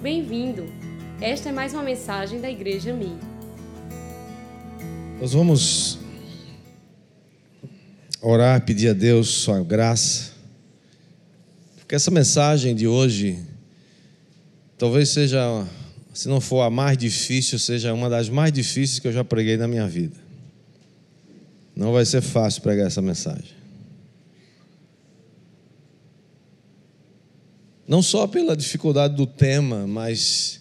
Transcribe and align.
Bem-vindo! 0.00 0.64
Esta 1.20 1.48
é 1.48 1.52
mais 1.52 1.74
uma 1.74 1.82
mensagem 1.82 2.40
da 2.40 2.48
Igreja 2.48 2.94
Mi. 2.94 3.18
Nós 5.20 5.32
vamos 5.32 5.98
orar, 8.22 8.64
pedir 8.64 8.90
a 8.90 8.92
Deus 8.92 9.26
sua 9.26 9.60
graça. 9.60 10.30
Porque 11.78 11.96
essa 11.96 12.12
mensagem 12.12 12.76
de 12.76 12.86
hoje 12.86 13.40
talvez 14.78 15.08
seja, 15.08 15.66
se 16.14 16.28
não 16.28 16.40
for 16.40 16.60
a 16.62 16.70
mais 16.70 16.96
difícil, 16.96 17.58
seja 17.58 17.92
uma 17.92 18.08
das 18.08 18.28
mais 18.28 18.52
difíceis 18.52 19.00
que 19.00 19.08
eu 19.08 19.12
já 19.12 19.24
preguei 19.24 19.56
na 19.56 19.66
minha 19.66 19.88
vida. 19.88 20.16
Não 21.74 21.92
vai 21.92 22.04
ser 22.04 22.20
fácil 22.20 22.62
pregar 22.62 22.86
essa 22.86 23.02
mensagem. 23.02 23.57
Não 27.88 28.02
só 28.02 28.26
pela 28.26 28.54
dificuldade 28.54 29.16
do 29.16 29.26
tema, 29.26 29.86
mas 29.86 30.60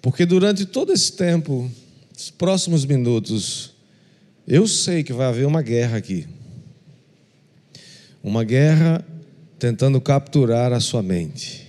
porque 0.00 0.24
durante 0.24 0.64
todo 0.64 0.92
esse 0.92 1.12
tempo, 1.12 1.68
os 2.16 2.30
próximos 2.30 2.84
minutos, 2.84 3.72
eu 4.46 4.66
sei 4.68 5.02
que 5.02 5.12
vai 5.12 5.26
haver 5.26 5.46
uma 5.46 5.60
guerra 5.60 5.96
aqui. 5.96 6.26
Uma 8.22 8.44
guerra 8.44 9.04
tentando 9.58 10.00
capturar 10.00 10.72
a 10.72 10.80
sua 10.80 11.02
mente 11.02 11.66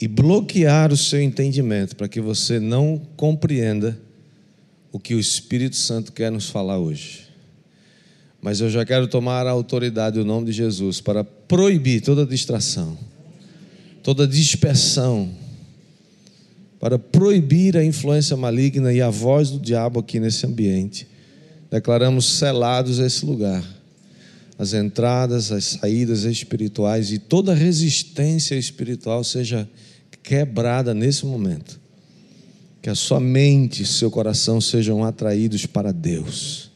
e 0.00 0.08
bloquear 0.08 0.92
o 0.92 0.96
seu 0.96 1.20
entendimento 1.20 1.94
para 1.94 2.08
que 2.08 2.20
você 2.20 2.58
não 2.58 3.00
compreenda 3.16 4.00
o 4.90 4.98
que 4.98 5.14
o 5.14 5.20
Espírito 5.20 5.76
Santo 5.76 6.12
quer 6.12 6.30
nos 6.32 6.48
falar 6.48 6.78
hoje. 6.78 7.29
Mas 8.42 8.60
eu 8.60 8.70
já 8.70 8.84
quero 8.84 9.06
tomar 9.06 9.46
a 9.46 9.50
autoridade 9.50 10.18
do 10.18 10.24
nome 10.24 10.46
de 10.46 10.52
Jesus 10.52 11.00
para 11.00 11.22
proibir 11.22 12.00
toda 12.00 12.24
distração, 12.24 12.96
toda 14.02 14.26
dispersão, 14.26 15.30
para 16.78 16.98
proibir 16.98 17.76
a 17.76 17.84
influência 17.84 18.36
maligna 18.36 18.92
e 18.92 19.02
a 19.02 19.10
voz 19.10 19.50
do 19.50 19.58
diabo 19.58 20.00
aqui 20.00 20.18
nesse 20.18 20.46
ambiente. 20.46 21.06
Declaramos 21.70 22.24
selados 22.38 22.98
esse 22.98 23.26
lugar, 23.26 23.62
as 24.58 24.72
entradas, 24.72 25.52
as 25.52 25.64
saídas 25.64 26.24
espirituais 26.24 27.12
e 27.12 27.18
toda 27.18 27.54
resistência 27.54 28.54
espiritual 28.54 29.22
seja 29.22 29.68
quebrada 30.22 30.94
nesse 30.94 31.26
momento. 31.26 31.78
Que 32.80 32.88
a 32.88 32.94
sua 32.94 33.20
mente 33.20 33.82
e 33.82 33.86
seu 33.86 34.10
coração 34.10 34.58
sejam 34.58 35.04
atraídos 35.04 35.66
para 35.66 35.92
Deus 35.92 36.69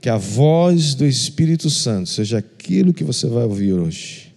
que 0.00 0.08
a 0.08 0.16
voz 0.16 0.94
do 0.94 1.04
Espírito 1.04 1.68
Santo 1.68 2.08
seja 2.08 2.38
aquilo 2.38 2.94
que 2.94 3.02
você 3.02 3.26
vai 3.26 3.44
ouvir 3.44 3.72
hoje. 3.72 4.32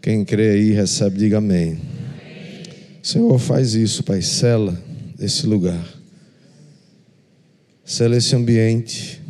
Quem 0.00 0.24
crê 0.24 0.50
aí, 0.50 0.72
recebe, 0.72 1.18
diga 1.18 1.38
amém. 1.38 1.80
Senhor, 3.02 3.38
faz 3.38 3.74
isso, 3.74 4.02
Pai, 4.02 4.20
sela 4.20 4.80
esse 5.18 5.46
lugar, 5.46 5.84
sela 7.84 8.16
esse 8.16 8.34
ambiente. 8.34 9.20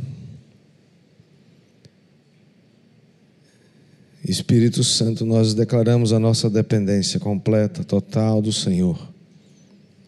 Espírito 4.25 4.83
Santo, 4.83 5.27
nós 5.27 5.53
declaramos 5.53 6.13
a 6.13 6.19
nossa 6.19 6.49
dependência 6.49 7.21
completa, 7.21 7.85
total 7.85 8.41
do 8.41 8.53
Senhor. 8.53 9.11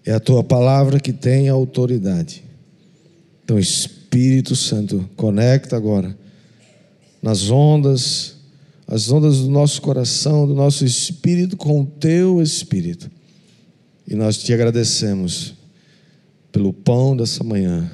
É 0.04 0.12
a 0.12 0.20
tua 0.20 0.42
palavra 0.42 1.00
que 1.00 1.12
tem 1.12 1.48
autoridade. 1.48 2.44
Então, 3.42 3.58
Espírito 3.58 4.03
Espírito 4.14 4.54
Santo, 4.54 5.10
conecta 5.16 5.76
agora 5.76 6.16
nas 7.20 7.50
ondas, 7.50 8.36
as 8.86 9.10
ondas 9.10 9.38
do 9.38 9.48
nosso 9.48 9.82
coração, 9.82 10.46
do 10.46 10.54
nosso 10.54 10.84
espírito 10.84 11.56
com 11.56 11.80
o 11.80 11.84
teu 11.84 12.40
espírito. 12.40 13.10
E 14.06 14.14
nós 14.14 14.38
te 14.38 14.54
agradecemos 14.54 15.54
pelo 16.52 16.72
pão 16.72 17.16
dessa 17.16 17.42
manhã, 17.42 17.90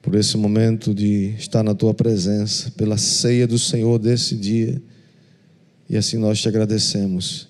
por 0.00 0.14
esse 0.14 0.36
momento 0.36 0.94
de 0.94 1.34
estar 1.36 1.64
na 1.64 1.74
tua 1.74 1.92
presença, 1.92 2.70
pela 2.70 2.96
ceia 2.96 3.44
do 3.44 3.58
Senhor 3.58 3.98
desse 3.98 4.36
dia. 4.36 4.80
E 5.90 5.96
assim 5.96 6.16
nós 6.16 6.40
te 6.40 6.46
agradecemos, 6.46 7.48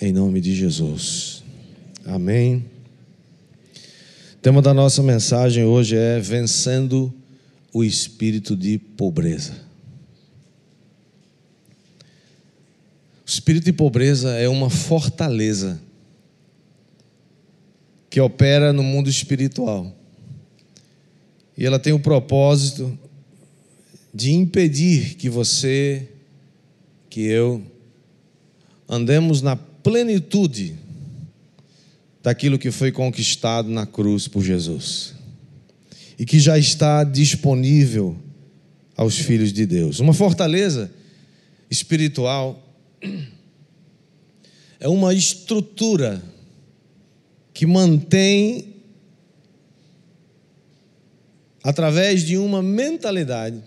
em 0.00 0.12
nome 0.12 0.40
de 0.40 0.54
Jesus. 0.54 1.42
Amém 2.06 2.73
tema 4.44 4.60
da 4.60 4.74
nossa 4.74 5.02
mensagem 5.02 5.64
hoje 5.64 5.96
é 5.96 6.20
Vencendo 6.20 7.10
o 7.72 7.82
Espírito 7.82 8.54
de 8.54 8.76
Pobreza. 8.78 9.54
O 13.24 13.26
espírito 13.26 13.64
de 13.64 13.72
pobreza 13.72 14.34
é 14.34 14.46
uma 14.46 14.68
fortaleza 14.68 15.80
que 18.10 18.20
opera 18.20 18.70
no 18.70 18.82
mundo 18.82 19.08
espiritual. 19.08 19.90
E 21.56 21.64
ela 21.64 21.78
tem 21.78 21.94
o 21.94 21.98
propósito 21.98 22.98
de 24.12 24.34
impedir 24.34 25.14
que 25.14 25.30
você, 25.30 26.06
que 27.08 27.22
eu, 27.22 27.62
andemos 28.86 29.40
na 29.40 29.56
plenitude 29.56 30.83
daquilo 32.24 32.58
que 32.58 32.70
foi 32.70 32.90
conquistado 32.90 33.68
na 33.68 33.84
cruz 33.84 34.26
por 34.26 34.42
Jesus 34.42 35.12
e 36.18 36.24
que 36.24 36.40
já 36.40 36.58
está 36.58 37.04
disponível 37.04 38.16
aos 38.96 39.18
filhos 39.18 39.52
de 39.52 39.66
Deus. 39.66 40.00
Uma 40.00 40.14
fortaleza 40.14 40.90
espiritual 41.70 42.66
é 44.80 44.88
uma 44.88 45.12
estrutura 45.12 46.22
que 47.52 47.66
mantém, 47.66 48.74
através 51.62 52.24
de 52.24 52.38
uma 52.38 52.62
mentalidade, 52.62 53.62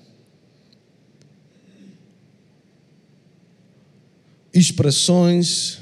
expressões, 4.51 5.79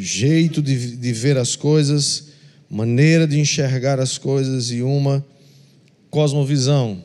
jeito 0.00 0.62
de, 0.62 0.96
de 0.96 1.12
ver 1.12 1.36
as 1.36 1.54
coisas, 1.54 2.28
maneira 2.68 3.26
de 3.26 3.38
enxergar 3.38 4.00
as 4.00 4.16
coisas 4.16 4.70
e 4.70 4.82
uma 4.82 5.24
cosmovisão. 6.10 7.02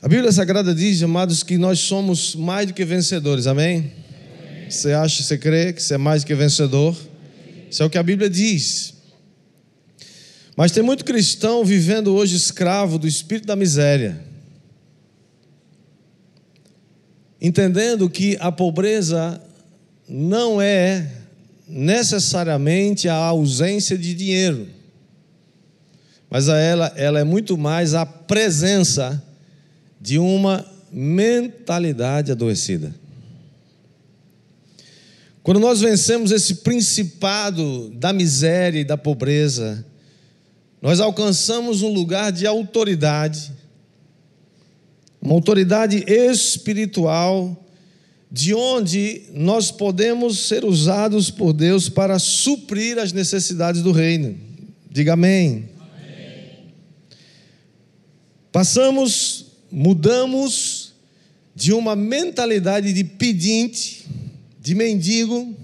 A 0.00 0.08
Bíblia 0.08 0.30
Sagrada 0.30 0.74
diz, 0.74 1.02
amados, 1.02 1.42
que 1.42 1.56
nós 1.56 1.80
somos 1.80 2.36
mais 2.36 2.66
do 2.66 2.74
que 2.74 2.84
vencedores, 2.84 3.46
amém? 3.46 3.90
Você 4.68 4.92
acha, 4.92 5.22
você 5.22 5.38
crê 5.38 5.72
que 5.72 5.82
você 5.82 5.94
é 5.94 5.98
mais 5.98 6.22
do 6.22 6.26
que 6.26 6.34
vencedor? 6.34 6.96
Isso 7.70 7.82
é 7.82 7.86
o 7.86 7.90
que 7.90 7.98
a 7.98 8.02
Bíblia 8.02 8.28
diz. 8.28 8.94
Mas 10.56 10.70
tem 10.72 10.82
muito 10.82 11.04
cristão 11.04 11.64
vivendo 11.64 12.14
hoje 12.14 12.36
escravo 12.36 12.98
do 12.98 13.08
espírito 13.08 13.46
da 13.46 13.56
miséria 13.56 14.23
entendendo 17.46 18.08
que 18.08 18.38
a 18.40 18.50
pobreza 18.50 19.38
não 20.08 20.62
é 20.62 21.10
necessariamente 21.68 23.06
a 23.06 23.16
ausência 23.16 23.98
de 23.98 24.14
dinheiro, 24.14 24.66
mas 26.30 26.48
a 26.48 26.56
ela, 26.56 26.90
ela 26.96 27.20
é 27.20 27.24
muito 27.24 27.58
mais 27.58 27.92
a 27.92 28.06
presença 28.06 29.22
de 30.00 30.18
uma 30.18 30.64
mentalidade 30.90 32.32
adoecida. 32.32 32.94
Quando 35.42 35.60
nós 35.60 35.82
vencemos 35.82 36.32
esse 36.32 36.56
principado 36.56 37.90
da 37.90 38.10
miséria 38.10 38.80
e 38.80 38.84
da 38.84 38.96
pobreza, 38.96 39.84
nós 40.80 40.98
alcançamos 40.98 41.82
um 41.82 41.92
lugar 41.92 42.32
de 42.32 42.46
autoridade 42.46 43.52
uma 45.24 45.36
autoridade 45.36 46.04
espiritual, 46.06 47.58
de 48.30 48.52
onde 48.52 49.22
nós 49.32 49.70
podemos 49.70 50.38
ser 50.40 50.66
usados 50.66 51.30
por 51.30 51.54
Deus 51.54 51.88
para 51.88 52.18
suprir 52.18 52.98
as 52.98 53.10
necessidades 53.10 53.80
do 53.80 53.90
reino. 53.90 54.36
Diga 54.90 55.14
amém. 55.14 55.70
amém. 55.80 56.74
Passamos, 58.52 59.46
mudamos 59.72 60.92
de 61.54 61.72
uma 61.72 61.96
mentalidade 61.96 62.92
de 62.92 63.02
pedinte, 63.02 64.04
de 64.60 64.74
mendigo, 64.74 65.56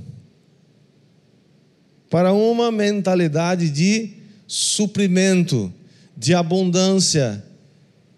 para 2.09 2.33
uma 2.33 2.73
mentalidade 2.73 3.69
de 3.69 4.15
suprimento, 4.47 5.71
de 6.17 6.35
abundância, 6.35 7.45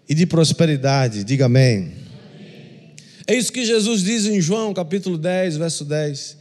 e 0.07 0.13
de 0.13 0.25
prosperidade. 0.25 1.23
Diga 1.23 1.45
amém. 1.45 1.77
amém. 1.77 1.93
É 3.27 3.35
isso 3.35 3.51
que 3.51 3.65
Jesus 3.65 4.01
diz 4.01 4.25
em 4.25 4.41
João 4.41 4.73
capítulo 4.73 5.17
10, 5.17 5.57
verso 5.57 5.85
10. 5.85 6.37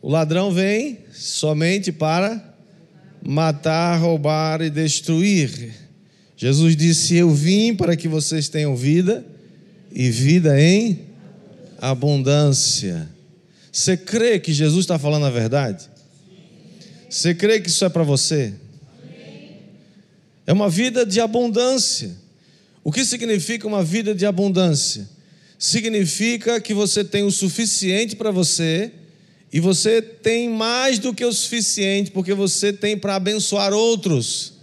O 0.00 0.10
ladrão 0.10 0.52
vem 0.52 0.98
somente 1.12 1.90
para 1.90 2.54
matar, 3.24 3.96
roubar 3.96 4.60
e 4.60 4.68
destruir. 4.68 5.72
Jesus 6.36 6.76
disse: 6.76 7.16
Eu 7.16 7.30
vim 7.30 7.74
para 7.74 7.96
que 7.96 8.06
vocês 8.06 8.48
tenham 8.48 8.76
vida 8.76 9.24
e 9.90 10.10
vida 10.10 10.60
em 10.60 11.00
abundância. 11.78 13.08
Você 13.72 13.96
crê 13.96 14.38
que 14.38 14.52
Jesus 14.52 14.84
está 14.84 14.98
falando 14.98 15.26
a 15.26 15.30
verdade? 15.30 15.88
Você 17.08 17.34
crê 17.34 17.60
que 17.60 17.68
isso 17.68 17.84
é 17.84 17.88
para 17.88 18.02
você? 18.02 18.54
É 20.46 20.52
uma 20.52 20.68
vida 20.68 21.06
de 21.06 21.20
abundância. 21.20 22.14
O 22.82 22.92
que 22.92 23.04
significa 23.04 23.66
uma 23.66 23.82
vida 23.82 24.14
de 24.14 24.26
abundância? 24.26 25.08
Significa 25.58 26.60
que 26.60 26.74
você 26.74 27.02
tem 27.02 27.24
o 27.24 27.30
suficiente 27.30 28.14
para 28.14 28.30
você 28.30 28.92
e 29.52 29.60
você 29.60 30.02
tem 30.02 30.50
mais 30.50 30.98
do 30.98 31.14
que 31.14 31.24
o 31.24 31.32
suficiente, 31.32 32.10
porque 32.10 32.34
você 32.34 32.72
tem 32.72 32.98
para 32.98 33.14
abençoar 33.14 33.72
outros. 33.72 34.54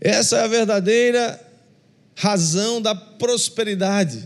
Essa 0.00 0.38
é 0.38 0.42
a 0.42 0.48
verdadeira 0.48 1.40
razão 2.14 2.82
da 2.82 2.94
prosperidade. 2.94 4.24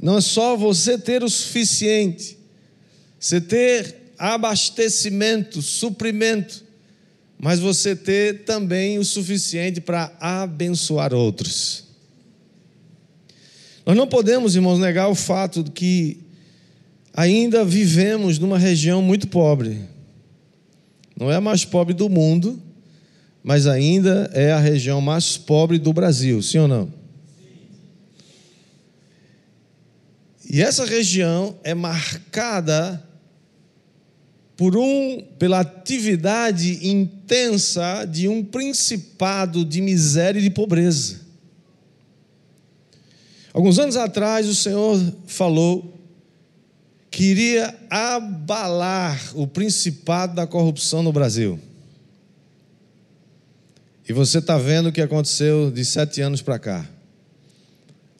Não 0.00 0.18
é 0.18 0.20
só 0.20 0.56
você 0.56 0.98
ter 0.98 1.24
o 1.24 1.30
suficiente, 1.30 2.38
você 3.18 3.40
ter 3.40 4.12
abastecimento, 4.18 5.62
suprimento, 5.62 6.63
mas 7.38 7.58
você 7.58 7.94
ter 7.94 8.44
também 8.44 8.98
o 8.98 9.04
suficiente 9.04 9.80
para 9.80 10.12
abençoar 10.20 11.12
outros. 11.12 11.84
Nós 13.84 13.96
não 13.96 14.06
podemos, 14.06 14.54
irmãos, 14.54 14.78
negar 14.78 15.08
o 15.08 15.14
fato 15.14 15.62
de 15.62 15.70
que 15.70 16.20
ainda 17.12 17.64
vivemos 17.64 18.38
numa 18.38 18.58
região 18.58 19.02
muito 19.02 19.28
pobre. 19.28 19.80
Não 21.18 21.30
é 21.30 21.36
a 21.36 21.40
mais 21.40 21.64
pobre 21.64 21.94
do 21.94 22.08
mundo, 22.08 22.60
mas 23.42 23.66
ainda 23.66 24.30
é 24.32 24.52
a 24.52 24.58
região 24.58 25.00
mais 25.00 25.36
pobre 25.36 25.78
do 25.78 25.92
Brasil, 25.92 26.40
sim 26.42 26.58
ou 26.58 26.68
não? 26.68 27.04
E 30.48 30.62
essa 30.62 30.84
região 30.84 31.56
é 31.62 31.74
marcada 31.74 33.02
por 34.56 34.76
um 34.76 35.22
pela 35.38 35.60
atividade 35.60 36.86
intensa 36.86 38.04
de 38.04 38.28
um 38.28 38.44
principado 38.44 39.64
de 39.64 39.80
miséria 39.80 40.38
e 40.38 40.42
de 40.42 40.50
pobreza. 40.50 41.20
Alguns 43.52 43.78
anos 43.78 43.96
atrás 43.96 44.48
o 44.48 44.54
Senhor 44.54 45.00
falou 45.26 45.94
que 47.10 47.22
iria 47.22 47.72
abalar 47.88 49.20
o 49.34 49.46
principado 49.46 50.34
da 50.34 50.46
corrupção 50.46 51.02
no 51.02 51.12
Brasil. 51.12 51.60
E 54.08 54.12
você 54.12 54.38
está 54.38 54.58
vendo 54.58 54.88
o 54.88 54.92
que 54.92 55.00
aconteceu 55.00 55.70
de 55.70 55.84
sete 55.84 56.20
anos 56.20 56.42
para 56.42 56.58
cá. 56.58 56.84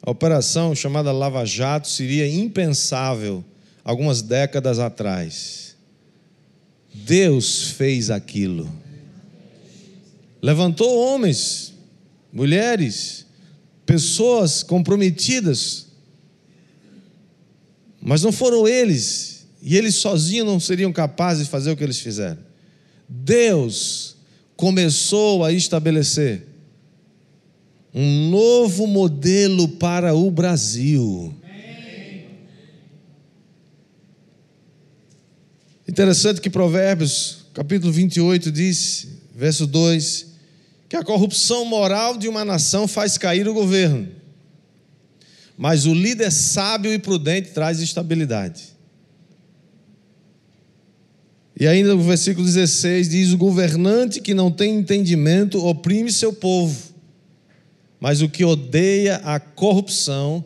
A 0.01 0.09
operação 0.09 0.73
chamada 0.73 1.11
Lava 1.11 1.45
Jato 1.45 1.87
seria 1.87 2.27
impensável 2.27 3.43
algumas 3.83 4.21
décadas 4.21 4.79
atrás. 4.79 5.64
Deus 7.03 7.71
fez 7.71 8.09
aquilo. 8.09 8.71
Levantou 10.41 10.97
homens, 10.97 11.73
mulheres, 12.31 13.25
pessoas 13.85 14.63
comprometidas 14.63 15.85
mas 18.07 18.21
não 18.21 18.31
foram 18.31 18.67
eles, 18.67 19.47
e 19.63 19.75
eles 19.75 19.95
sozinhos 19.95 20.45
não 20.45 20.59
seriam 20.59 20.93
capazes 20.93 21.45
de 21.45 21.49
fazer 21.49 21.71
o 21.71 21.75
que 21.75 21.83
eles 21.83 21.99
fizeram. 21.99 22.37
Deus 23.09 24.15
começou 24.55 25.43
a 25.43 25.51
estabelecer 25.51 26.45
um 27.91 28.29
novo 28.29 28.85
modelo 28.85 29.67
para 29.67 30.13
o 30.13 30.29
Brasil. 30.29 31.33
Interessante 35.87 36.41
que 36.41 36.49
Provérbios, 36.49 37.45
capítulo 37.53 37.91
28, 37.91 38.51
diz, 38.51 39.07
verso 39.35 39.67
2, 39.67 40.27
que 40.89 40.95
a 40.95 41.03
corrupção 41.03 41.65
moral 41.65 42.17
de 42.17 42.27
uma 42.27 42.43
nação 42.43 42.87
faz 42.87 43.17
cair 43.17 43.47
o 43.47 43.53
governo 43.53 44.15
mas 45.57 45.85
o 45.85 45.93
líder 45.93 46.31
sábio 46.31 46.93
e 46.93 46.99
prudente 46.99 47.51
traz 47.51 47.79
estabilidade. 47.79 48.75
E 51.57 51.67
ainda 51.67 51.95
no 51.95 52.03
versículo 52.03 52.45
16 52.45 53.09
diz: 53.09 53.31
O 53.31 53.37
governante 53.37 54.19
que 54.19 54.33
não 54.33 54.51
tem 54.51 54.77
entendimento 54.77 55.65
oprime 55.65 56.11
seu 56.11 56.33
povo, 56.33 56.75
mas 57.99 58.21
o 58.21 58.27
que 58.27 58.43
odeia 58.43 59.17
a 59.23 59.39
corrupção 59.39 60.43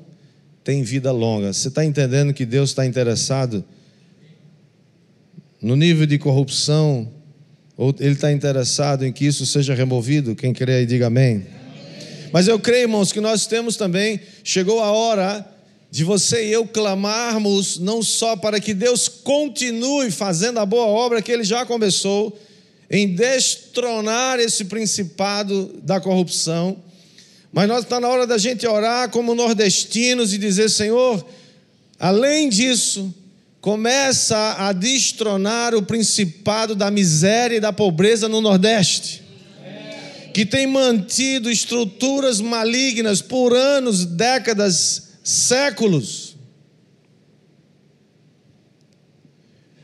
tem 0.63 0.83
vida 0.83 1.12
longa. 1.12 1.51
Você 1.51 1.69
está 1.69 1.83
entendendo 1.83 2.33
que 2.33 2.45
Deus 2.45 2.69
está 2.69 2.85
interessado 2.85 3.65
no 5.61 5.75
nível 5.75 6.06
de 6.06 6.17
corrupção, 6.17 7.11
Ele 8.00 8.13
está 8.13 8.31
interessado 8.31 9.06
em 9.06 9.11
que 9.11 9.25
isso 9.25 9.45
seja 9.45 9.73
removido? 9.73 10.35
Quem 10.35 10.53
crê 10.53 10.75
aí, 10.75 10.85
diga 10.85 11.07
amém. 11.07 11.45
Mas 12.31 12.47
eu 12.47 12.59
creio, 12.59 12.83
irmãos, 12.83 13.11
que 13.11 13.19
nós 13.19 13.47
temos 13.47 13.75
também, 13.75 14.19
chegou 14.44 14.79
a 14.81 14.91
hora 14.91 15.45
de 15.91 16.03
você 16.03 16.47
e 16.47 16.51
eu 16.51 16.67
clamarmos 16.67 17.79
não 17.79 18.03
só 18.03 18.35
para 18.35 18.59
que 18.59 18.73
Deus 18.73 19.07
continue 19.07 20.11
fazendo 20.11 20.59
a 20.59 20.65
boa 20.65 20.85
obra 20.85 21.21
que 21.21 21.31
ele 21.31 21.44
já 21.44 21.65
começou, 21.65 22.39
em 22.91 23.13
destronar 23.13 24.39
esse 24.39 24.65
principado 24.65 25.79
da 25.83 26.00
corrupção, 26.00 26.77
mas 27.51 27.67
nós 27.67 27.83
está 27.83 28.00
na 28.00 28.07
hora 28.07 28.25
da 28.25 28.38
gente 28.38 28.65
orar 28.67 29.09
como 29.09 29.35
nordestinos 29.35 30.33
e 30.33 30.38
dizer, 30.38 30.69
Senhor, 30.69 31.23
além 32.00 32.50
disso, 32.50 33.13
começa 33.61 34.56
a 34.57 34.71
destronar 34.71 35.75
o 35.75 35.81
principado 35.81 36.75
da 36.75 36.89
miséria 36.89 37.57
e 37.57 37.59
da 37.59 37.73
pobreza 37.73 38.27
no 38.27 38.41
Nordeste 38.41 39.29
que 40.33 40.45
tem 40.45 40.67
mantido 40.67 41.50
estruturas 41.50 42.39
malignas 42.39 43.21
por 43.21 43.53
anos, 43.53 44.06
décadas, 44.06 45.09
séculos. 45.23 46.38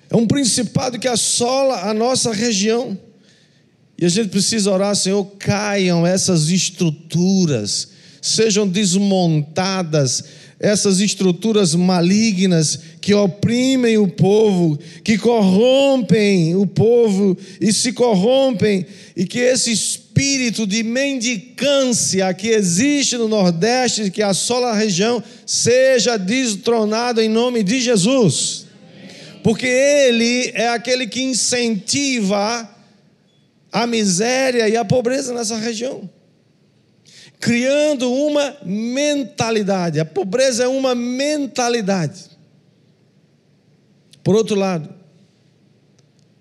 É 0.09 0.15
um 0.15 0.27
principado 0.27 0.99
que 0.99 1.07
assola 1.07 1.89
a 1.89 1.93
nossa 1.93 2.31
região. 2.31 2.97
E 3.97 4.05
a 4.05 4.09
gente 4.09 4.29
precisa 4.29 4.71
orar, 4.71 4.95
Senhor, 4.95 5.25
caiam 5.39 6.05
essas 6.05 6.49
estruturas, 6.49 7.89
sejam 8.21 8.67
desmontadas 8.67 10.23
essas 10.59 10.99
estruturas 10.99 11.75
malignas 11.75 12.79
que 13.01 13.13
oprimem 13.13 13.97
o 13.97 14.07
povo, 14.07 14.79
que 15.03 15.17
corrompem 15.17 16.55
o 16.55 16.65
povo 16.65 17.37
e 17.59 17.73
se 17.73 17.91
corrompem, 17.91 18.85
e 19.15 19.25
que 19.25 19.39
esse 19.39 19.71
espírito 19.71 20.65
de 20.65 20.81
mendicância 20.81 22.33
que 22.33 22.47
existe 22.47 23.17
no 23.17 23.27
Nordeste, 23.27 24.09
que 24.09 24.21
assola 24.21 24.69
a 24.69 24.75
região, 24.75 25.21
seja 25.45 26.17
destronado 26.17 27.21
em 27.21 27.29
nome 27.29 27.61
de 27.61 27.81
Jesus. 27.81 28.65
Porque 29.43 29.67
Ele 29.67 30.51
é 30.55 30.69
aquele 30.69 31.05
que 31.05 31.21
incentiva 31.21 32.69
a 33.71 33.85
miséria 33.85 34.69
e 34.69 34.77
a 34.77 34.85
pobreza 34.85 35.33
nessa 35.33 35.57
região 35.57 36.09
criando 37.39 38.11
uma 38.11 38.57
mentalidade. 38.63 39.99
A 39.99 40.05
pobreza 40.05 40.63
é 40.63 40.67
uma 40.67 40.95
mentalidade. 40.95 42.25
Por 44.23 44.35
outro 44.35 44.55
lado, 44.55 44.89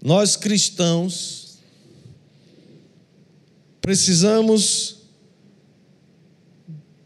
nós 0.03 0.37
cristãos 0.37 1.59
precisamos 3.81 4.97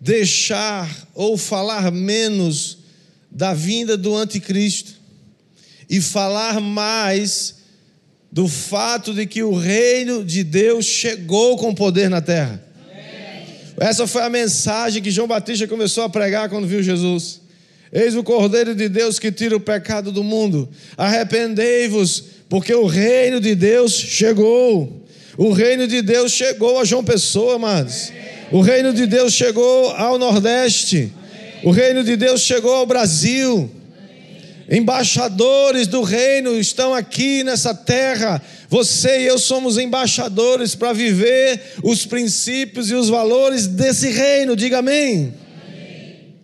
deixar 0.01 1.09
ou 1.15 1.37
falar 1.37 1.91
menos 1.91 2.79
da 3.31 3.53
vinda 3.53 3.97
do 3.97 4.17
anticristo 4.17 4.95
e 5.91 6.01
falar 6.01 6.61
mais 6.61 7.57
do 8.31 8.47
fato 8.47 9.13
de 9.15 9.27
que 9.27 9.43
o 9.43 9.55
reino 9.55 10.25
de 10.25 10.45
Deus 10.45 10.85
chegou 10.85 11.57
com 11.57 11.75
poder 11.75 12.09
na 12.09 12.21
terra. 12.21 12.68
Essa 13.81 14.07
foi 14.07 14.23
a 14.23 14.31
mensagem 14.31 15.03
que 15.03 15.11
João 15.11 15.29
Batista 15.29 15.67
começou 15.67 16.05
a 16.05 16.09
pregar 16.09 16.49
quando 16.49 16.67
viu 16.67 16.83
Jesus. 16.83 17.41
Eis 17.93 18.15
o 18.15 18.23
Cordeiro 18.23 18.75
de 18.75 18.89
Deus 18.89 19.19
que 19.19 19.33
tira 19.33 19.57
o 19.57 19.61
pecado 19.61 20.13
do 20.13 20.23
mundo. 20.23 20.69
Arrependei-vos, 20.97 22.25
porque 22.49 22.75
o 22.75 22.87
reino 22.87 23.41
de 23.41 23.55
Deus 23.55 23.93
chegou. 23.93 25.07
O 25.37 25.53
reino 25.53 25.87
de 25.87 26.03
Deus 26.03 26.33
chegou 26.33 26.81
a 26.81 26.85
João 26.85 27.05
Pessoa, 27.05 27.55
amados. 27.55 28.13
O 28.51 28.61
reino 28.61 28.93
de 28.93 29.07
Deus 29.07 29.33
chegou 29.33 29.91
ao 29.91 30.19
Nordeste. 30.19 31.13
O 31.63 31.71
reino 31.71 32.03
de 32.03 32.17
Deus 32.17 32.41
chegou 32.41 32.75
ao 32.75 32.87
Brasil. 32.87 33.71
Embaixadores 34.71 35.87
do 35.87 36.03
reino 36.03 36.55
estão 36.59 36.93
aqui 36.93 37.43
nessa 37.43 37.75
terra 37.75 38.43
você 38.69 39.23
e 39.23 39.27
eu 39.27 39.39
somos 39.39 39.79
embaixadores 39.79 40.75
para 40.75 40.93
viver 40.93 41.77
os 41.83 42.05
princípios 42.05 42.91
e 42.91 42.95
os 42.95 43.09
valores 43.09 43.67
desse 43.67 44.11
reino. 44.11 44.55
Diga 44.55 44.81
amém. 44.81 45.33
amém. 45.67 46.35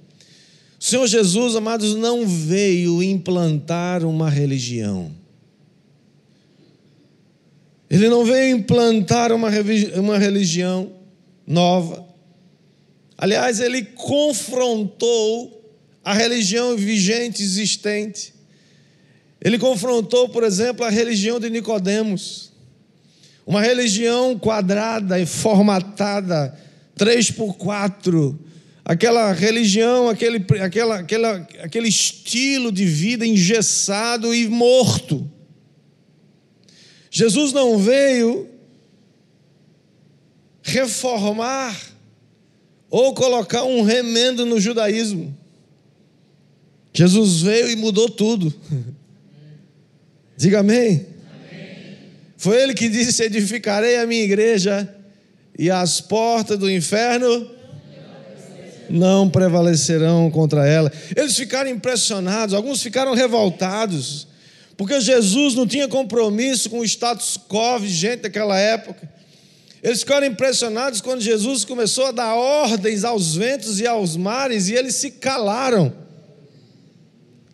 Senhor 0.80 1.06
Jesus, 1.06 1.54
amados, 1.54 1.94
não 1.94 2.26
veio 2.26 3.02
implantar 3.02 4.02
uma 4.06 4.30
religião. 4.30 5.12
Ele 7.90 8.08
não 8.08 8.24
veio 8.24 8.56
implantar 8.56 9.30
uma, 9.32 9.50
uma 9.96 10.16
religião 10.16 10.90
nova. 11.46 12.06
Aliás, 13.18 13.60
ele 13.60 13.82
confrontou 13.82 15.53
a 16.04 16.12
religião 16.12 16.76
vigente, 16.76 17.42
existente. 17.42 18.34
Ele 19.40 19.58
confrontou, 19.58 20.28
por 20.28 20.42
exemplo, 20.42 20.84
a 20.84 20.90
religião 20.90 21.40
de 21.40 21.48
Nicodemos. 21.48 22.52
Uma 23.46 23.62
religião 23.62 24.38
quadrada 24.38 25.18
e 25.18 25.26
formatada, 25.26 26.58
três 26.94 27.30
por 27.30 27.54
quatro, 27.56 28.38
aquela 28.84 29.32
religião, 29.32 30.08
aquele, 30.08 30.44
aquela, 30.60 30.98
aquela, 31.00 31.36
aquele 31.62 31.88
estilo 31.88 32.70
de 32.70 32.84
vida 32.84 33.26
engessado 33.26 34.34
e 34.34 34.48
morto. 34.48 35.30
Jesus 37.10 37.52
não 37.52 37.78
veio 37.78 38.48
reformar 40.62 41.78
ou 42.90 43.12
colocar 43.14 43.64
um 43.64 43.82
remendo 43.82 44.46
no 44.46 44.58
judaísmo. 44.58 45.43
Jesus 46.94 47.42
veio 47.42 47.68
e 47.68 47.76
mudou 47.76 48.08
tudo. 48.08 48.54
Diga 50.36 50.60
amém. 50.60 51.06
amém. 51.50 51.96
Foi 52.36 52.62
ele 52.62 52.72
que 52.72 52.88
disse: 52.88 53.24
Edificarei 53.24 53.98
a 53.98 54.06
minha 54.06 54.22
igreja 54.22 54.88
e 55.58 55.70
as 55.70 56.00
portas 56.00 56.56
do 56.56 56.70
inferno 56.70 57.50
não 58.88 59.28
prevalecerão 59.28 60.30
contra 60.30 60.66
ela. 60.66 60.92
Eles 61.16 61.36
ficaram 61.36 61.68
impressionados, 61.68 62.54
alguns 62.54 62.80
ficaram 62.80 63.12
revoltados, 63.12 64.28
porque 64.76 65.00
Jesus 65.00 65.54
não 65.54 65.66
tinha 65.66 65.88
compromisso 65.88 66.70
com 66.70 66.78
o 66.78 66.84
status 66.84 67.36
quo 67.48 67.78
vigente 67.80 68.22
daquela 68.22 68.56
época. 68.56 69.08
Eles 69.82 70.00
ficaram 70.00 70.26
impressionados 70.26 71.00
quando 71.00 71.20
Jesus 71.20 71.64
começou 71.64 72.06
a 72.06 72.12
dar 72.12 72.34
ordens 72.34 73.04
aos 73.04 73.34
ventos 73.34 73.80
e 73.80 73.86
aos 73.86 74.16
mares 74.16 74.68
e 74.68 74.74
eles 74.74 74.94
se 74.94 75.10
calaram. 75.10 76.03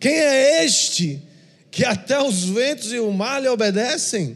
Quem 0.01 0.15
é 0.15 0.65
este 0.65 1.21
que 1.69 1.85
até 1.85 2.19
os 2.19 2.43
ventos 2.43 2.91
e 2.91 2.99
o 2.99 3.13
mar 3.13 3.39
lhe 3.39 3.47
obedecem? 3.47 4.35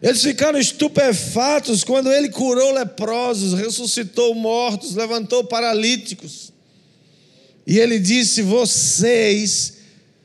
Eles 0.00 0.22
ficaram 0.22 0.56
estupefatos 0.56 1.82
quando 1.82 2.12
ele 2.12 2.28
curou 2.28 2.72
leprosos, 2.72 3.54
ressuscitou 3.58 4.36
mortos, 4.36 4.94
levantou 4.94 5.42
paralíticos. 5.42 6.52
E 7.66 7.80
ele 7.80 7.98
disse: 7.98 8.40
Vocês, 8.40 9.78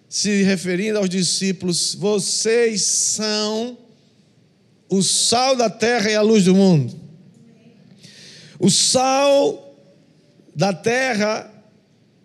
se 0.07 0.43
referindo 0.43 0.99
aos 0.99 1.09
discípulos, 1.09 1.95
vocês 1.95 2.83
são 2.83 3.75
o 4.87 5.01
sal 5.01 5.55
da 5.55 5.67
terra 5.69 6.11
e 6.11 6.15
a 6.15 6.21
luz 6.21 6.43
do 6.43 6.53
mundo. 6.53 6.93
O 8.59 8.69
sal 8.69 9.75
da 10.55 10.71
terra 10.71 11.50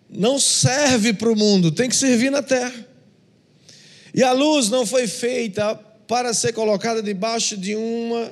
não 0.09 0.39
serve 0.39 1.13
para 1.13 1.31
o 1.31 1.35
mundo, 1.35 1.71
tem 1.71 1.89
que 1.89 1.95
servir 1.95 2.29
na 2.29 2.41
terra. 2.41 2.85
E 4.13 4.23
a 4.23 4.31
luz 4.31 4.69
não 4.69 4.85
foi 4.85 5.07
feita 5.07 5.75
para 6.07 6.33
ser 6.33 6.53
colocada 6.53 7.03
debaixo 7.03 7.57
de 7.57 7.75
uma 7.75 8.31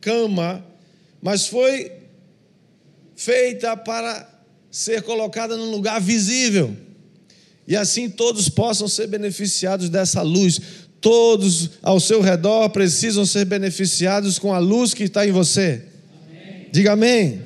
cama, 0.00 0.64
mas 1.20 1.46
foi 1.46 1.92
feita 3.16 3.76
para 3.76 4.26
ser 4.70 5.02
colocada 5.02 5.56
num 5.56 5.70
lugar 5.70 6.00
visível. 6.00 6.74
E 7.66 7.76
assim 7.76 8.08
todos 8.08 8.48
possam 8.48 8.88
ser 8.88 9.08
beneficiados 9.08 9.90
dessa 9.90 10.22
luz. 10.22 10.60
Todos 11.00 11.70
ao 11.82 12.00
seu 12.00 12.20
redor 12.20 12.70
precisam 12.70 13.26
ser 13.26 13.44
beneficiados 13.44 14.38
com 14.38 14.54
a 14.54 14.58
luz 14.58 14.94
que 14.94 15.04
está 15.04 15.26
em 15.26 15.32
você. 15.32 15.82
Amém. 16.26 16.68
Diga 16.72 16.92
amém. 16.92 17.26
amém. 17.26 17.42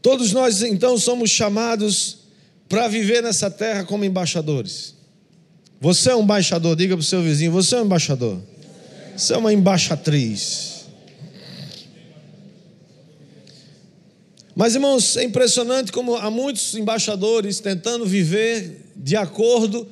Todos 0.00 0.32
nós 0.32 0.62
então 0.62 0.96
somos 0.96 1.30
chamados 1.30 2.18
para 2.68 2.86
viver 2.88 3.22
nessa 3.22 3.50
terra 3.50 3.84
como 3.84 4.04
embaixadores. 4.04 4.94
Você 5.80 6.10
é 6.10 6.16
um 6.16 6.22
embaixador, 6.22 6.76
diga 6.76 6.96
para 6.96 7.02
o 7.02 7.04
seu 7.04 7.22
vizinho: 7.22 7.52
você 7.52 7.76
é 7.76 7.80
um 7.80 7.84
embaixador. 7.84 8.40
Você 9.16 9.34
é 9.34 9.36
uma 9.36 9.52
embaixatriz. 9.52 10.78
Mas, 14.54 14.74
irmãos, 14.74 15.16
é 15.16 15.22
impressionante 15.22 15.92
como 15.92 16.16
há 16.16 16.30
muitos 16.30 16.74
embaixadores 16.74 17.60
tentando 17.60 18.04
viver 18.04 18.86
de 18.96 19.16
acordo 19.16 19.86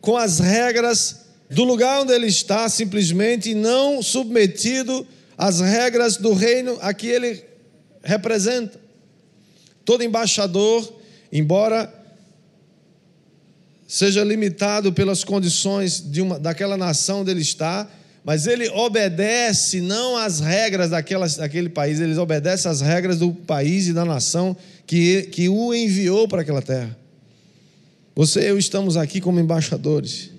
com 0.00 0.16
as 0.16 0.38
regras 0.38 1.26
do 1.50 1.62
lugar 1.62 2.00
onde 2.00 2.12
ele 2.12 2.26
está, 2.26 2.68
simplesmente, 2.70 3.54
não 3.54 4.02
submetido 4.02 5.06
às 5.36 5.60
regras 5.60 6.16
do 6.16 6.32
reino 6.32 6.78
a 6.80 6.94
que 6.94 7.06
ele 7.06 7.44
representa. 8.02 8.85
Todo 9.86 10.02
embaixador, 10.02 10.92
embora 11.32 11.90
seja 13.86 14.24
limitado 14.24 14.92
pelas 14.92 15.22
condições 15.22 16.00
de 16.00 16.20
uma, 16.20 16.40
daquela 16.40 16.76
nação 16.76 17.20
onde 17.20 17.30
ele 17.30 17.40
está, 17.40 17.88
mas 18.24 18.48
ele 18.48 18.68
obedece 18.70 19.80
não 19.80 20.16
às 20.16 20.40
regras 20.40 20.90
daquela, 20.90 21.28
daquele 21.28 21.68
país, 21.68 22.00
ele 22.00 22.18
obedece 22.18 22.66
às 22.66 22.80
regras 22.80 23.20
do 23.20 23.32
país 23.32 23.86
e 23.86 23.92
da 23.92 24.04
nação 24.04 24.56
que, 24.84 25.22
que 25.30 25.48
o 25.48 25.72
enviou 25.72 26.26
para 26.26 26.42
aquela 26.42 26.60
terra. 26.60 26.98
Você 28.16 28.40
e 28.40 28.46
eu 28.46 28.58
estamos 28.58 28.96
aqui 28.96 29.20
como 29.20 29.38
embaixadores. 29.38 30.30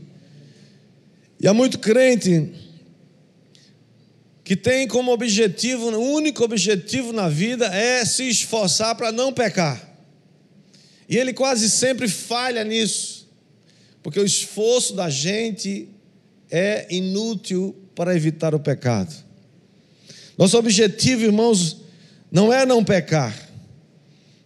E 1.39 1.47
há 1.47 1.53
muito 1.53 1.79
crente 1.79 2.51
que 4.47 4.55
tem 4.55 4.87
como 4.87 5.11
objetivo, 5.11 5.89
o 5.89 6.13
único 6.13 6.41
objetivo 6.41 7.11
na 7.11 7.27
vida 7.27 7.65
é 7.65 8.05
se 8.05 8.29
esforçar 8.29 8.95
para 8.95 9.11
não 9.11 9.33
pecar. 9.33 9.85
E 11.09 11.17
ele 11.17 11.33
quase 11.33 11.69
sempre 11.69 12.07
falha 12.07 12.63
nisso. 12.63 13.27
Porque 14.01 14.17
o 14.17 14.25
esforço 14.25 14.93
da 14.93 15.09
gente 15.09 15.89
é 16.49 16.87
inútil 16.89 17.75
para 17.93 18.15
evitar 18.15 18.55
o 18.55 18.59
pecado. 18.61 19.13
Nosso 20.37 20.57
objetivo, 20.57 21.25
irmãos, 21.25 21.81
não 22.31 22.53
é 22.53 22.65
não 22.65 22.85
pecar. 22.85 23.37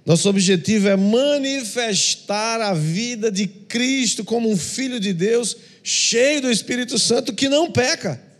Nosso 0.03 0.27
objetivo 0.27 0.87
é 0.87 0.95
manifestar 0.95 2.59
a 2.59 2.73
vida 2.73 3.31
de 3.31 3.45
Cristo 3.45 4.23
como 4.23 4.49
um 4.49 4.57
filho 4.57 4.99
de 4.99 5.13
Deus, 5.13 5.55
cheio 5.83 6.41
do 6.41 6.49
Espírito 6.49 6.97
Santo, 6.97 7.35
que 7.35 7.47
não 7.47 7.71
peca. 7.71 8.30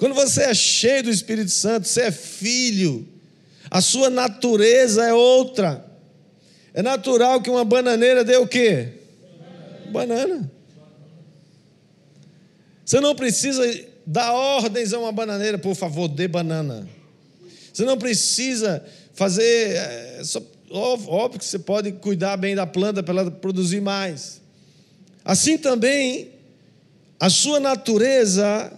Quando 0.00 0.14
você 0.14 0.44
é 0.44 0.54
cheio 0.54 1.02
do 1.02 1.10
Espírito 1.10 1.50
Santo, 1.50 1.86
você 1.86 2.04
é 2.04 2.10
filho, 2.10 3.06
a 3.70 3.82
sua 3.82 4.08
natureza 4.08 5.04
é 5.04 5.12
outra. 5.12 5.84
É 6.72 6.80
natural 6.80 7.42
que 7.42 7.50
uma 7.50 7.66
bananeira 7.66 8.24
dê 8.24 8.34
o 8.38 8.46
quê? 8.46 8.94
Banana. 9.92 10.50
Você 12.82 12.98
não 12.98 13.14
precisa 13.14 13.62
dar 14.06 14.32
ordens 14.32 14.94
a 14.94 14.98
uma 14.98 15.12
bananeira, 15.12 15.58
por 15.58 15.74
favor, 15.74 16.08
dê 16.08 16.26
banana. 16.26 16.88
Você 17.70 17.84
não 17.84 17.98
precisa 17.98 18.82
fazer. 19.12 19.76
É, 19.76 20.22
só, 20.24 20.40
óbvio 20.70 21.38
que 21.38 21.44
você 21.44 21.58
pode 21.58 21.92
cuidar 21.92 22.38
bem 22.38 22.54
da 22.54 22.66
planta 22.66 23.02
para 23.02 23.20
ela 23.20 23.30
produzir 23.30 23.82
mais. 23.82 24.40
Assim 25.22 25.58
também, 25.58 26.30
a 27.20 27.28
sua 27.28 27.60
natureza 27.60 28.72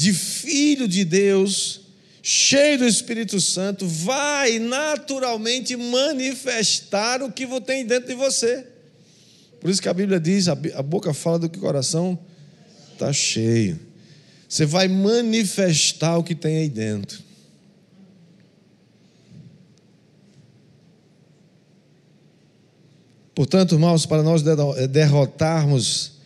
de 0.00 0.14
filho 0.14 0.88
de 0.88 1.04
Deus, 1.04 1.82
cheio 2.22 2.78
do 2.78 2.86
Espírito 2.86 3.38
Santo, 3.38 3.86
vai 3.86 4.58
naturalmente 4.58 5.76
manifestar 5.76 7.22
o 7.22 7.30
que 7.30 7.46
tem 7.60 7.84
dentro 7.84 8.08
de 8.08 8.14
você. 8.14 8.66
Por 9.60 9.68
isso 9.68 9.82
que 9.82 9.90
a 9.90 9.92
Bíblia 9.92 10.18
diz: 10.18 10.48
a 10.48 10.82
boca 10.82 11.12
fala 11.12 11.40
do 11.40 11.50
que 11.50 11.58
o 11.58 11.60
coração 11.60 12.18
está 12.94 13.12
cheio. 13.12 13.78
Você 14.48 14.64
vai 14.64 14.88
manifestar 14.88 16.16
o 16.16 16.24
que 16.24 16.34
tem 16.34 16.56
aí 16.56 16.70
dentro. 16.70 17.22
Portanto, 23.34 23.74
irmãos, 23.74 24.06
para 24.06 24.22
nós 24.22 24.42
derrotarmos 24.90 26.19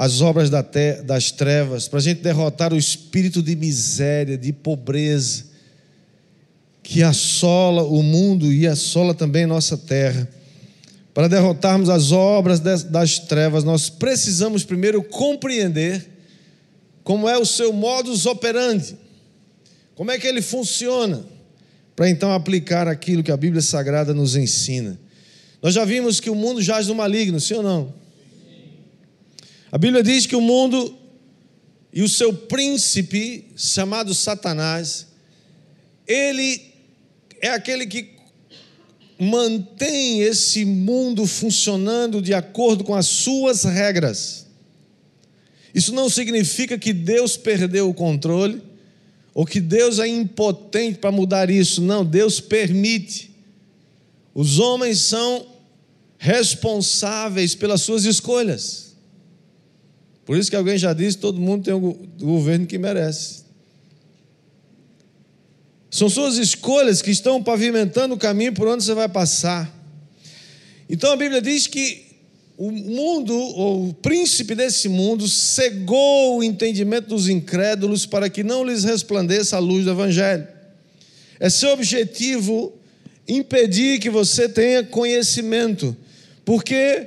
as 0.00 0.20
obras 0.20 0.48
das 0.48 1.32
trevas, 1.32 1.88
para 1.88 1.98
a 1.98 2.02
gente 2.02 2.22
derrotar 2.22 2.72
o 2.72 2.76
espírito 2.76 3.42
de 3.42 3.56
miséria, 3.56 4.38
de 4.38 4.52
pobreza, 4.52 5.46
que 6.84 7.02
assola 7.02 7.82
o 7.82 8.00
mundo 8.00 8.52
e 8.52 8.64
assola 8.64 9.12
também 9.12 9.44
nossa 9.44 9.76
terra, 9.76 10.28
para 11.12 11.26
derrotarmos 11.26 11.88
as 11.88 12.12
obras 12.12 12.60
das 12.60 13.18
trevas, 13.18 13.64
nós 13.64 13.90
precisamos 13.90 14.62
primeiro 14.62 15.02
compreender 15.02 16.06
como 17.02 17.28
é 17.28 17.36
o 17.36 17.44
seu 17.44 17.72
modus 17.72 18.24
operandi, 18.24 18.96
como 19.96 20.12
é 20.12 20.18
que 20.18 20.28
ele 20.28 20.40
funciona, 20.40 21.24
para 21.96 22.08
então 22.08 22.32
aplicar 22.32 22.86
aquilo 22.86 23.24
que 23.24 23.32
a 23.32 23.36
Bíblia 23.36 23.62
Sagrada 23.62 24.14
nos 24.14 24.36
ensina. 24.36 24.96
Nós 25.60 25.74
já 25.74 25.84
vimos 25.84 26.20
que 26.20 26.30
o 26.30 26.36
mundo 26.36 26.62
jaz 26.62 26.86
no 26.86 26.94
maligno, 26.94 27.40
sim 27.40 27.54
ou 27.54 27.64
não? 27.64 27.97
A 29.70 29.76
Bíblia 29.76 30.02
diz 30.02 30.26
que 30.26 30.36
o 30.36 30.40
mundo 30.40 30.96
e 31.92 32.02
o 32.02 32.08
seu 32.08 32.32
príncipe, 32.32 33.46
chamado 33.56 34.14
Satanás, 34.14 35.06
ele 36.06 36.74
é 37.40 37.50
aquele 37.50 37.86
que 37.86 38.10
mantém 39.18 40.22
esse 40.22 40.64
mundo 40.64 41.26
funcionando 41.26 42.22
de 42.22 42.32
acordo 42.32 42.84
com 42.84 42.94
as 42.94 43.06
suas 43.06 43.64
regras. 43.64 44.46
Isso 45.74 45.92
não 45.92 46.08
significa 46.08 46.78
que 46.78 46.92
Deus 46.92 47.36
perdeu 47.36 47.88
o 47.88 47.94
controle 47.94 48.62
ou 49.34 49.44
que 49.44 49.60
Deus 49.60 49.98
é 49.98 50.06
impotente 50.06 50.98
para 50.98 51.12
mudar 51.12 51.50
isso. 51.50 51.82
Não, 51.82 52.04
Deus 52.04 52.40
permite. 52.40 53.30
Os 54.34 54.58
homens 54.58 55.00
são 55.00 55.46
responsáveis 56.16 57.54
pelas 57.54 57.82
suas 57.82 58.04
escolhas. 58.04 58.87
Por 60.28 60.36
isso 60.36 60.50
que 60.50 60.56
alguém 60.56 60.76
já 60.76 60.92
disse: 60.92 61.16
todo 61.16 61.40
mundo 61.40 61.64
tem 61.64 61.72
o 61.72 61.96
governo 62.20 62.66
que 62.66 62.76
merece. 62.76 63.44
São 65.90 66.06
suas 66.10 66.36
escolhas 66.36 67.00
que 67.00 67.10
estão 67.10 67.42
pavimentando 67.42 68.14
o 68.14 68.18
caminho 68.18 68.52
por 68.52 68.68
onde 68.68 68.84
você 68.84 68.92
vai 68.92 69.08
passar. 69.08 69.74
Então 70.86 71.12
a 71.12 71.16
Bíblia 71.16 71.40
diz 71.40 71.66
que 71.66 72.04
o 72.58 72.70
mundo, 72.70 73.34
ou 73.34 73.88
o 73.88 73.94
príncipe 73.94 74.54
desse 74.54 74.86
mundo, 74.86 75.26
cegou 75.26 76.36
o 76.36 76.44
entendimento 76.44 77.08
dos 77.08 77.26
incrédulos 77.26 78.04
para 78.04 78.28
que 78.28 78.44
não 78.44 78.62
lhes 78.62 78.84
resplandeça 78.84 79.56
a 79.56 79.60
luz 79.60 79.86
do 79.86 79.92
Evangelho. 79.92 80.46
É 81.40 81.48
seu 81.48 81.70
objetivo 81.70 82.74
impedir 83.26 83.98
que 83.98 84.10
você 84.10 84.46
tenha 84.46 84.84
conhecimento. 84.84 85.96
Porque, 86.44 87.06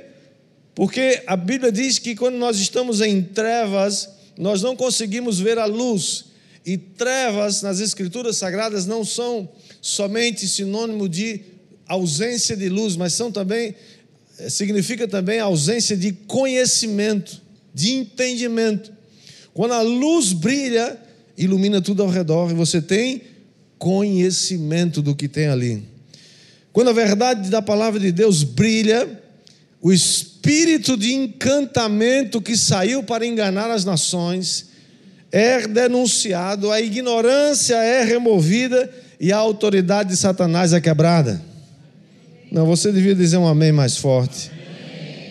porque 0.74 1.22
a 1.26 1.36
Bíblia 1.36 1.70
diz 1.70 1.98
que 1.98 2.14
quando 2.14 2.36
nós 2.36 2.58
estamos 2.58 3.00
em 3.00 3.22
trevas, 3.22 4.08
nós 4.38 4.62
não 4.62 4.74
conseguimos 4.74 5.38
ver 5.38 5.58
a 5.58 5.66
luz. 5.66 6.26
E 6.64 6.78
trevas 6.78 7.60
nas 7.60 7.80
Escrituras 7.80 8.36
Sagradas 8.36 8.86
não 8.86 9.04
são 9.04 9.48
somente 9.80 10.48
sinônimo 10.48 11.08
de 11.08 11.40
ausência 11.86 12.56
de 12.56 12.68
luz, 12.68 12.96
mas 12.96 13.12
são 13.12 13.30
também 13.30 13.74
eh, 14.38 14.48
significa 14.48 15.06
também 15.06 15.40
ausência 15.40 15.96
de 15.96 16.12
conhecimento, 16.12 17.42
de 17.74 17.92
entendimento. 17.92 18.92
Quando 19.52 19.72
a 19.72 19.82
luz 19.82 20.32
brilha, 20.32 20.98
ilumina 21.36 21.82
tudo 21.82 22.02
ao 22.02 22.08
redor 22.08 22.50
e 22.50 22.54
você 22.54 22.80
tem 22.80 23.22
conhecimento 23.76 25.02
do 25.02 25.14
que 25.14 25.28
tem 25.28 25.48
ali. 25.48 25.82
Quando 26.72 26.88
a 26.88 26.94
verdade 26.94 27.50
da 27.50 27.60
palavra 27.60 28.00
de 28.00 28.12
Deus 28.12 28.44
brilha, 28.44 29.20
o 29.80 29.92
espírito 29.92 30.31
de 30.96 31.14
encantamento 31.14 32.40
que 32.40 32.56
saiu 32.56 33.02
para 33.02 33.24
enganar 33.26 33.70
as 33.70 33.84
nações 33.84 34.70
é 35.30 35.66
denunciado, 35.66 36.70
a 36.70 36.80
ignorância 36.80 37.76
é 37.76 38.04
removida 38.04 38.92
e 39.18 39.32
a 39.32 39.38
autoridade 39.38 40.10
de 40.10 40.16
Satanás 40.16 40.72
é 40.74 40.80
quebrada. 40.80 41.40
Não, 42.50 42.66
você 42.66 42.92
devia 42.92 43.14
dizer 43.14 43.38
um 43.38 43.46
amém 43.46 43.72
mais 43.72 43.96
forte. 43.96 44.50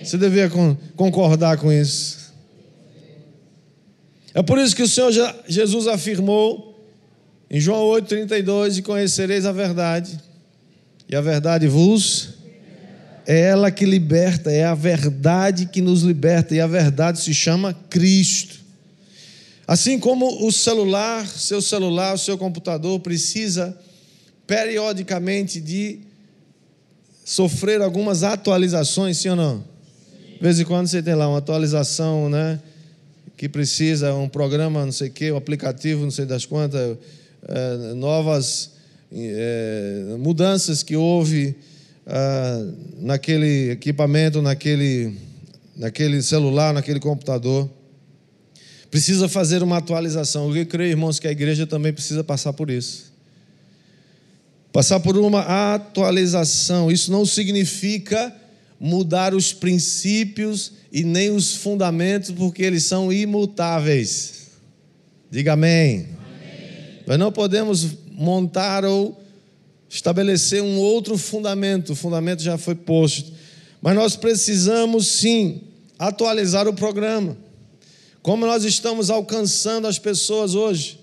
Você 0.04 0.18
devia 0.18 0.50
concordar 0.96 1.58
com 1.58 1.72
isso. 1.72 2.34
É 4.34 4.42
por 4.42 4.58
isso 4.58 4.76
que 4.76 4.82
o 4.82 4.88
Senhor 4.88 5.12
Jesus 5.48 5.88
afirmou 5.88 6.72
em 7.50 7.60
João 7.60 7.84
8,32: 8.02 8.80
E 8.80 8.82
conhecereis 8.82 9.46
a 9.46 9.52
verdade, 9.52 10.20
e 11.08 11.16
a 11.16 11.22
verdade 11.22 11.68
vos. 11.68 12.41
É 13.32 13.40
ela 13.40 13.72
que 13.72 13.86
liberta, 13.86 14.52
é 14.52 14.66
a 14.66 14.76
verdade 14.76 15.66
que 15.66 15.80
nos 15.80 16.02
liberta, 16.02 16.54
e 16.54 16.60
a 16.60 16.68
verdade 16.68 17.18
se 17.22 17.34
chama 17.34 17.74
Cristo. 17.90 18.60
Assim 19.66 19.98
como 19.98 20.46
o 20.46 20.52
celular, 20.52 21.26
seu 21.26 21.62
celular, 21.62 22.14
o 22.14 22.18
seu 22.18 22.38
computador 22.38 23.00
precisa 23.00 23.74
periodicamente 24.46 25.62
de 25.62 26.00
sofrer 27.24 27.82
algumas 27.82 28.22
atualizações, 28.22 29.20
sim 29.20 29.30
ou 29.30 29.38
não? 29.38 29.64
De 30.36 30.42
vez 30.42 30.60
em 30.60 30.66
quando 30.66 30.88
você 30.88 31.02
tem 31.02 31.16
lá 31.16 31.30
uma 31.30 31.38
atualização, 31.38 32.30
né? 32.30 32.60
Que 33.38 33.48
precisa 33.48 34.14
um 34.14 34.28
programa, 34.28 34.84
não 34.84 34.92
sei 34.92 35.08
o 35.08 35.12
quê, 35.12 35.32
um 35.32 35.38
aplicativo, 35.38 36.04
não 36.04 36.12
sei 36.12 36.26
das 36.26 36.46
quantas, 36.46 36.98
é, 37.48 37.94
novas 37.94 38.72
é, 39.10 40.18
mudanças 40.20 40.84
que 40.84 40.98
houve 40.98 41.56
é, 42.14 42.66
naquele 43.00 43.72
equipamento, 43.72 44.42
naquele, 44.42 45.16
naquele 45.78 46.22
celular, 46.22 46.74
naquele 46.74 47.00
computador 47.00 47.70
precisa 48.92 49.30
fazer 49.30 49.64
uma 49.64 49.78
atualização. 49.78 50.54
Eu 50.54 50.66
creio, 50.66 50.92
irmãos, 50.92 51.18
que 51.18 51.28
a 51.28 51.32
igreja 51.32 51.66
também 51.66 51.94
precisa 51.94 52.22
passar 52.22 52.52
por 52.52 52.70
isso. 52.70 53.14
Passar 54.74 55.00
por 55.00 55.18
uma 55.18 55.74
atualização. 55.74 56.92
Isso 56.92 57.10
não 57.10 57.26
significa 57.26 58.36
mudar 58.78 59.34
os 59.34 59.54
princípios 59.54 60.74
e 60.92 61.04
nem 61.04 61.32
os 61.32 61.56
fundamentos, 61.56 62.32
porque 62.32 62.62
eles 62.62 62.84
são 62.84 63.14
imutáveis. 63.14 64.50
Diga 65.30 65.54
amém. 65.54 66.00
amém. 66.00 66.10
Nós 67.08 67.18
não 67.18 67.32
podemos 67.32 67.88
montar 68.12 68.84
ou 68.84 69.18
estabelecer 69.92 70.64
um 70.64 70.78
outro 70.78 71.18
fundamento, 71.18 71.92
o 71.92 71.96
fundamento 71.96 72.42
já 72.42 72.58
foi 72.58 72.74
posto. 72.74 73.34
Mas 73.82 73.94
nós 73.94 74.16
precisamos 74.16 75.06
sim 75.08 75.64
atualizar 76.00 76.66
o 76.66 76.74
programa. 76.74 77.38
Como 78.22 78.46
nós 78.46 78.64
estamos 78.64 79.10
alcançando 79.10 79.88
as 79.88 80.00
pessoas 80.00 80.56
hoje? 80.56 80.98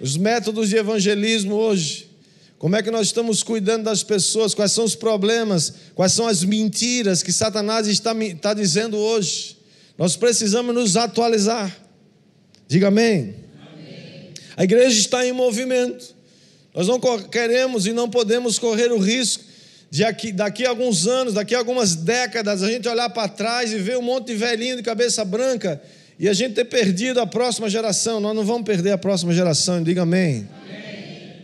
Os 0.00 0.16
métodos 0.16 0.70
de 0.70 0.76
evangelismo 0.76 1.54
hoje? 1.54 2.10
Como 2.56 2.74
é 2.74 2.82
que 2.82 2.90
nós 2.90 3.08
estamos 3.08 3.42
cuidando 3.42 3.84
das 3.84 4.02
pessoas? 4.02 4.54
Quais 4.54 4.72
são 4.72 4.84
os 4.84 4.94
problemas? 4.94 5.74
Quais 5.94 6.12
são 6.12 6.26
as 6.26 6.42
mentiras 6.42 7.22
que 7.22 7.32
Satanás 7.32 7.86
está, 7.86 8.14
está 8.24 8.54
dizendo 8.54 8.96
hoje? 8.96 9.58
Nós 9.98 10.16
precisamos 10.16 10.74
nos 10.74 10.96
atualizar. 10.96 11.76
Diga 12.66 12.88
amém. 12.88 13.34
amém. 13.60 14.30
A 14.56 14.64
igreja 14.64 14.98
está 14.98 15.26
em 15.26 15.32
movimento. 15.32 16.21
Nós 16.74 16.88
não 16.88 16.98
queremos 17.30 17.86
e 17.86 17.92
não 17.92 18.08
podemos 18.08 18.58
correr 18.58 18.90
o 18.92 18.98
risco 18.98 19.44
de 19.90 20.04
aqui, 20.04 20.32
daqui 20.32 20.64
a 20.64 20.70
alguns 20.70 21.06
anos, 21.06 21.34
daqui 21.34 21.54
a 21.54 21.58
algumas 21.58 21.94
décadas, 21.94 22.62
a 22.62 22.70
gente 22.70 22.88
olhar 22.88 23.10
para 23.10 23.28
trás 23.28 23.72
e 23.72 23.78
ver 23.78 23.98
um 23.98 24.02
monte 24.02 24.28
de 24.28 24.34
velhinho 24.34 24.76
de 24.76 24.82
cabeça 24.82 25.22
branca 25.22 25.82
e 26.18 26.28
a 26.28 26.32
gente 26.32 26.54
ter 26.54 26.64
perdido 26.64 27.20
a 27.20 27.26
próxima 27.26 27.68
geração. 27.68 28.18
Nós 28.18 28.34
não 28.34 28.44
vamos 28.44 28.62
perder 28.62 28.92
a 28.92 28.98
próxima 28.98 29.34
geração, 29.34 29.82
diga 29.82 30.02
amém. 30.02 30.48
amém. 30.64 31.34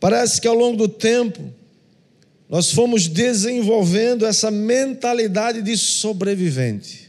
Parece 0.00 0.40
que 0.40 0.48
ao 0.48 0.54
longo 0.54 0.76
do 0.76 0.88
tempo, 0.88 1.40
nós 2.48 2.72
fomos 2.72 3.06
desenvolvendo 3.06 4.26
essa 4.26 4.50
mentalidade 4.50 5.62
de 5.62 5.76
sobrevivente. 5.76 7.01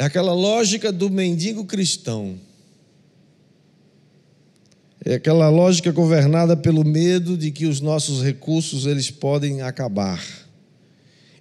É 0.00 0.04
aquela 0.04 0.32
lógica 0.32 0.90
do 0.90 1.10
mendigo 1.10 1.62
cristão. 1.66 2.38
É 5.04 5.16
aquela 5.16 5.50
lógica 5.50 5.92
governada 5.92 6.56
pelo 6.56 6.82
medo 6.82 7.36
de 7.36 7.50
que 7.50 7.66
os 7.66 7.82
nossos 7.82 8.22
recursos 8.22 8.86
eles 8.86 9.10
podem 9.10 9.60
acabar. 9.60 10.24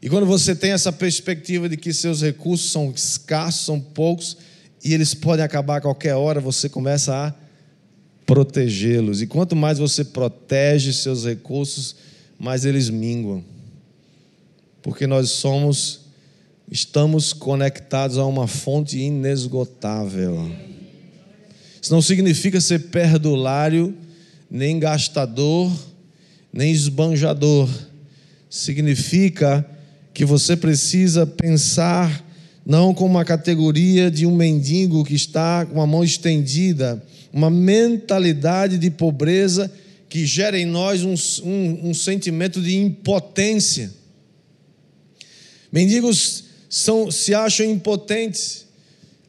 E 0.01 0.09
quando 0.09 0.25
você 0.25 0.53
tem 0.53 0.71
essa 0.71 0.91
perspectiva 0.91 1.69
de 1.69 1.77
que 1.77 1.93
seus 1.93 2.21
recursos 2.21 2.69
são 2.69 2.91
escassos, 2.91 3.65
são 3.65 3.79
poucos, 3.79 4.35
e 4.83 4.93
eles 4.93 5.13
podem 5.13 5.45
acabar 5.45 5.77
a 5.77 5.81
qualquer 5.81 6.15
hora, 6.15 6.41
você 6.41 6.67
começa 6.67 7.15
a 7.15 7.33
protegê-los. 8.25 9.21
E 9.21 9.27
quanto 9.27 9.55
mais 9.55 9.79
você 9.79 10.03
protege 10.03 10.91
seus 10.91 11.23
recursos, 11.23 11.95
mais 12.37 12.65
eles 12.65 12.89
minguam. 12.89 13.41
Porque 14.81 15.07
nós 15.07 15.29
somos, 15.29 15.98
estamos 16.71 17.33
conectados 17.33 18.17
a 18.17 18.25
uma 18.25 18.47
fonte 18.47 18.97
inesgotável. 18.99 20.51
Isso 21.81 21.91
não 21.91 22.01
significa 22.01 22.61
ser 22.61 22.89
perdulário, 22.89 23.95
nem 24.49 24.77
gastador, 24.77 25.71
nem 26.53 26.71
esbanjador. 26.71 27.69
Significa 28.49 29.65
que 30.13 30.25
você 30.25 30.55
precisa 30.55 31.25
pensar 31.25 32.25
não 32.65 32.93
como 32.93 33.11
uma 33.11 33.25
categoria 33.25 34.11
de 34.11 34.25
um 34.25 34.35
mendigo 34.35 35.03
que 35.03 35.15
está 35.15 35.65
com 35.65 35.81
a 35.81 35.87
mão 35.87 36.03
estendida, 36.03 37.03
uma 37.33 37.49
mentalidade 37.49 38.77
de 38.77 38.91
pobreza 38.91 39.71
que 40.07 40.25
gera 40.25 40.59
em 40.59 40.65
nós 40.65 41.03
um, 41.03 41.15
um, 41.47 41.89
um 41.89 41.93
sentimento 41.93 42.61
de 42.61 42.75
impotência. 42.75 43.91
Mendigos 45.71 46.48
são, 46.69 47.11
se 47.11 47.33
acham 47.33 47.65
impotentes. 47.65 48.65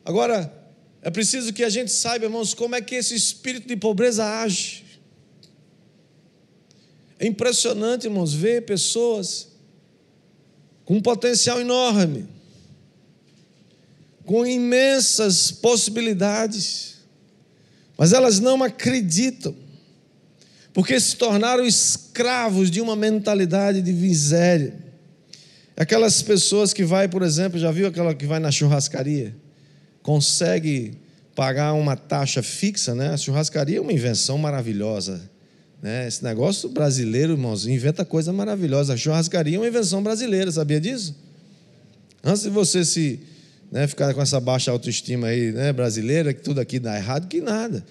Agora, 0.05 0.61
É 1.03 1.11
preciso 1.11 1.53
que 1.53 1.65
a 1.65 1.71
gente 1.71 1.91
saiba, 1.91 2.27
irmãos, 2.27 2.53
como 2.53 2.75
é 2.75 2.81
que 2.81 2.95
esse 2.95 3.15
espírito 3.15 3.67
de 3.67 3.77
pobreza 3.77 4.25
age. 4.43 4.85
É 7.19 7.27
impressionante, 7.27 8.05
irmãos, 8.07 8.35
ver 8.35 8.65
pessoas 8.67 9.49
com 10.85 10.97
um 10.97 11.01
potencial 11.01 11.61
enorme, 11.61 12.27
com 14.25 14.45
imensas 14.47 15.51
possibilidades, 15.51 16.97
mas 17.97 18.13
elas 18.13 18.41
não 18.41 18.63
acreditam, 18.63 19.55
porque 20.73 20.99
se 21.01 21.17
tornaram 21.17 21.65
escravos 21.65 22.71
de 22.71 22.81
uma 22.81 22.97
mentalidade 22.97 23.81
de 23.83 23.93
miséria. 23.93 24.90
Aquelas 25.81 26.21
pessoas 26.21 26.75
que 26.75 26.85
vai, 26.85 27.09
por 27.09 27.23
exemplo, 27.23 27.59
já 27.59 27.71
viu 27.71 27.87
aquela 27.87 28.15
que 28.15 28.27
vai 28.27 28.39
na 28.39 28.51
churrascaria? 28.51 29.35
Consegue 30.03 30.93
pagar 31.35 31.73
uma 31.73 31.97
taxa 31.97 32.43
fixa, 32.43 32.95
né? 32.95 33.15
A 33.15 33.17
churrascaria 33.17 33.79
é 33.79 33.81
uma 33.81 33.91
invenção 33.91 34.37
maravilhosa. 34.37 35.23
Né? 35.81 36.07
Esse 36.07 36.23
negócio 36.23 36.69
brasileiro, 36.69 37.33
irmãos, 37.33 37.67
inventa 37.67 38.05
coisa 38.05 38.31
maravilhosa. 38.31 38.93
A 38.93 38.97
churrascaria 38.99 39.57
é 39.57 39.59
uma 39.59 39.69
invenção 39.69 40.03
brasileira, 40.03 40.53
sabia 40.53 40.79
disso? 40.79 41.17
Antes 42.23 42.43
de 42.43 42.51
você 42.51 42.85
se 42.85 43.21
né, 43.73 43.87
ficar 43.87 44.13
com 44.13 44.21
essa 44.21 44.39
baixa 44.39 44.71
autoestima 44.71 45.29
aí, 45.29 45.51
né, 45.51 45.73
brasileira, 45.73 46.35
que 46.35 46.43
tudo 46.43 46.61
aqui 46.61 46.79
dá 46.79 46.95
errado, 46.95 47.27
que 47.27 47.41
nada. 47.41 47.83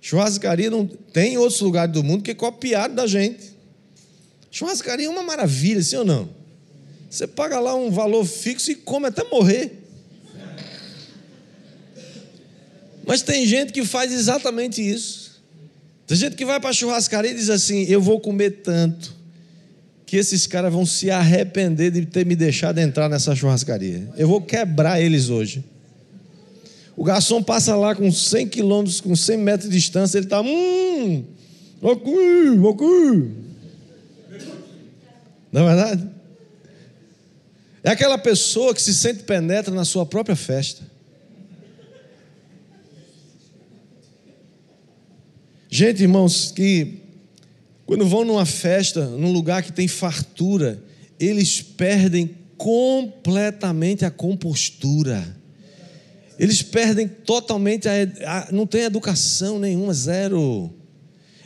Churrascaria 0.00 0.68
não 0.68 0.88
tem 0.88 1.38
outros 1.38 1.60
lugares 1.60 1.94
do 1.94 2.02
mundo 2.02 2.24
que 2.24 2.34
copiaram 2.34 2.96
da 2.96 3.06
gente. 3.06 3.56
Churrascaria 4.50 5.06
é 5.06 5.08
uma 5.08 5.22
maravilha, 5.22 5.80
sim 5.84 5.94
ou 5.94 6.04
não? 6.04 6.41
Você 7.12 7.26
paga 7.26 7.60
lá 7.60 7.74
um 7.74 7.90
valor 7.90 8.24
fixo 8.24 8.70
e 8.70 8.74
come 8.74 9.08
até 9.08 9.22
morrer. 9.24 9.84
Mas 13.06 13.20
tem 13.20 13.44
gente 13.44 13.70
que 13.70 13.84
faz 13.84 14.10
exatamente 14.10 14.80
isso. 14.80 15.42
Tem 16.06 16.16
gente 16.16 16.36
que 16.36 16.44
vai 16.46 16.58
para 16.58 16.70
a 16.70 16.72
churrascaria 16.72 17.30
e 17.30 17.34
diz 17.34 17.50
assim: 17.50 17.84
Eu 17.84 18.00
vou 18.00 18.18
comer 18.18 18.62
tanto, 18.62 19.14
que 20.06 20.16
esses 20.16 20.46
caras 20.46 20.72
vão 20.72 20.86
se 20.86 21.10
arrepender 21.10 21.90
de 21.90 22.06
ter 22.06 22.24
me 22.24 22.34
deixado 22.34 22.78
entrar 22.78 23.10
nessa 23.10 23.36
churrascaria. 23.36 24.08
Eu 24.16 24.26
vou 24.26 24.40
quebrar 24.40 24.98
eles 24.98 25.28
hoje. 25.28 25.62
O 26.96 27.04
garçom 27.04 27.42
passa 27.42 27.76
lá 27.76 27.94
com 27.94 28.10
100 28.10 28.48
quilômetros, 28.48 29.02
com 29.02 29.14
100 29.14 29.36
metros 29.36 29.68
de 29.68 29.76
distância, 29.76 30.16
ele 30.16 30.24
está, 30.24 30.40
hum, 30.40 31.24
aqui, 31.82 32.10
aqui. 32.70 33.30
Não 35.52 35.68
é 35.68 35.74
verdade? 35.74 36.21
É 37.84 37.90
aquela 37.90 38.16
pessoa 38.16 38.72
que 38.74 38.80
se 38.80 38.94
sente 38.94 39.24
penetra 39.24 39.74
na 39.74 39.84
sua 39.84 40.06
própria 40.06 40.36
festa. 40.36 40.82
Gente, 45.68 46.02
irmãos, 46.02 46.52
que 46.52 47.00
quando 47.86 48.06
vão 48.06 48.24
numa 48.24 48.46
festa, 48.46 49.06
num 49.06 49.32
lugar 49.32 49.62
que 49.62 49.72
tem 49.72 49.88
fartura, 49.88 50.82
eles 51.18 51.60
perdem 51.60 52.36
completamente 52.56 54.04
a 54.04 54.10
compostura. 54.10 55.36
Eles 56.38 56.62
perdem 56.62 57.08
totalmente 57.08 57.88
a, 57.88 57.92
a, 58.26 58.52
não 58.52 58.66
tem 58.66 58.82
educação 58.82 59.58
nenhuma, 59.58 59.92
zero. 59.92 60.72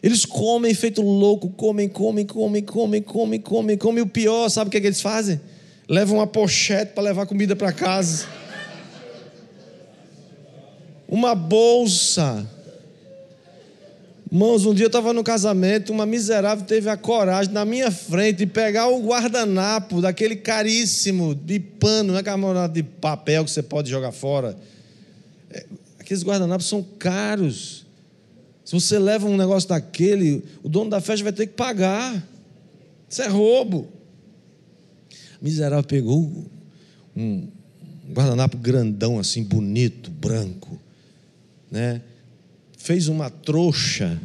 Eles 0.03 0.25
comem 0.25 0.75
feito 0.75 1.01
louco, 1.01 1.49
comem, 1.51 1.89
comem, 1.89 2.27
comem, 2.27 2.63
comem, 2.63 3.03
comem, 3.03 3.41
comem, 3.41 3.79
comem. 3.79 4.03
O 4.03 4.07
pior, 4.07 4.49
sabe 4.51 4.69
o 4.69 4.71
que, 4.71 4.77
é 4.77 4.81
que 4.81 4.87
eles 4.87 5.01
fazem? 5.01 5.41
Levam 5.89 6.19
uma 6.19 6.27
pochete 6.27 6.93
para 6.93 7.05
levar 7.05 7.27
comida 7.27 7.55
para 7.55 7.73
casa. 7.73 8.27
Uma 11.09 11.35
bolsa 11.35 12.47
Irmãos, 14.31 14.67
um 14.67 14.75
dia 14.75 14.87
eu 14.87 14.89
estava 14.89 15.13
no 15.13 15.23
casamento, 15.23 15.93
uma 15.93 16.05
miserável 16.05 16.65
teve 16.67 16.89
a 16.89 16.97
coragem 16.97 17.53
na 17.53 17.65
minha 17.65 17.93
frente 17.93 18.39
de 18.39 18.47
pegar 18.47 18.89
o 18.89 19.01
guardanapo 19.01 20.01
daquele 20.01 20.35
caríssimo 20.35 21.33
de 21.33 21.61
pano, 21.61 22.13
não 22.13 22.19
é 22.19 22.23
guardanapo 22.23 22.75
de 22.75 22.83
papel 22.83 23.45
que 23.45 23.53
você 23.53 23.63
pode 23.63 23.89
jogar 23.89 24.11
fora. 24.11 24.57
É, 25.49 25.65
aqueles 26.01 26.25
guardanapos 26.25 26.67
são 26.67 26.85
caros. 26.99 27.87
Se 28.65 28.75
você 28.75 28.99
leva 28.99 29.29
um 29.29 29.37
negócio 29.37 29.69
daquele, 29.69 30.43
o 30.61 30.69
dono 30.69 30.91
da 30.91 31.01
festa 31.01 31.23
vai 31.23 31.33
ter 31.33 31.47
que 31.47 31.55
pagar. 31.55 32.21
Isso 33.09 33.23
é 33.23 33.29
roubo. 33.29 33.89
Miserável 35.41 35.85
pegou 35.85 36.47
um 37.15 37.49
guardanapo 38.13 38.57
grandão 38.57 39.19
assim, 39.19 39.43
bonito, 39.43 40.11
branco, 40.11 40.79
né? 41.71 42.01
fez 42.87 43.09
uma 43.09 43.29
trouxa, 43.29 44.17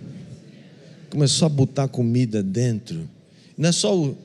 começou 1.10 1.48
a 1.48 1.50
botar 1.50 1.88
comida 1.88 2.44
dentro. 2.44 3.10
Não 3.58 3.70
é 3.70 3.72
só 3.72 3.98
o, 3.98 4.16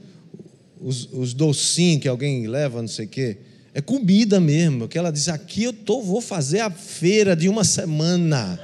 os, 0.78 1.10
os 1.10 1.32
docinhos 1.32 2.02
que 2.02 2.08
alguém 2.08 2.46
leva, 2.46 2.82
não 2.82 2.88
sei 2.88 3.06
o 3.06 3.08
quê. 3.08 3.38
É 3.72 3.80
comida 3.80 4.38
mesmo. 4.38 4.88
Que 4.88 4.98
ela 4.98 5.10
diz: 5.10 5.28
aqui 5.28 5.64
eu 5.64 5.72
tô, 5.72 6.02
vou 6.02 6.20
fazer 6.20 6.60
a 6.60 6.70
feira 6.70 7.34
de 7.34 7.48
uma 7.48 7.64
semana. 7.64 8.60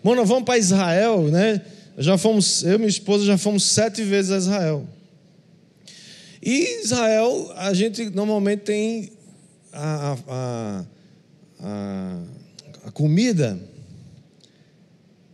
Mano, 0.00 0.24
vamos 0.24 0.44
para 0.44 0.58
Israel, 0.58 1.24
né? 1.28 1.60
Já 1.98 2.16
fomos, 2.16 2.62
eu 2.62 2.74
e 2.74 2.78
minha 2.78 2.88
esposa 2.88 3.24
já 3.24 3.36
fomos 3.36 3.64
sete 3.64 4.04
vezes 4.04 4.30
a 4.30 4.36
Israel. 4.36 4.86
E 6.46 6.80
Israel, 6.80 7.52
a 7.56 7.74
gente 7.74 8.08
normalmente 8.10 8.60
tem 8.60 9.10
a, 9.72 10.16
a, 10.28 10.84
a, 11.58 12.22
a 12.86 12.90
comida 12.92 13.58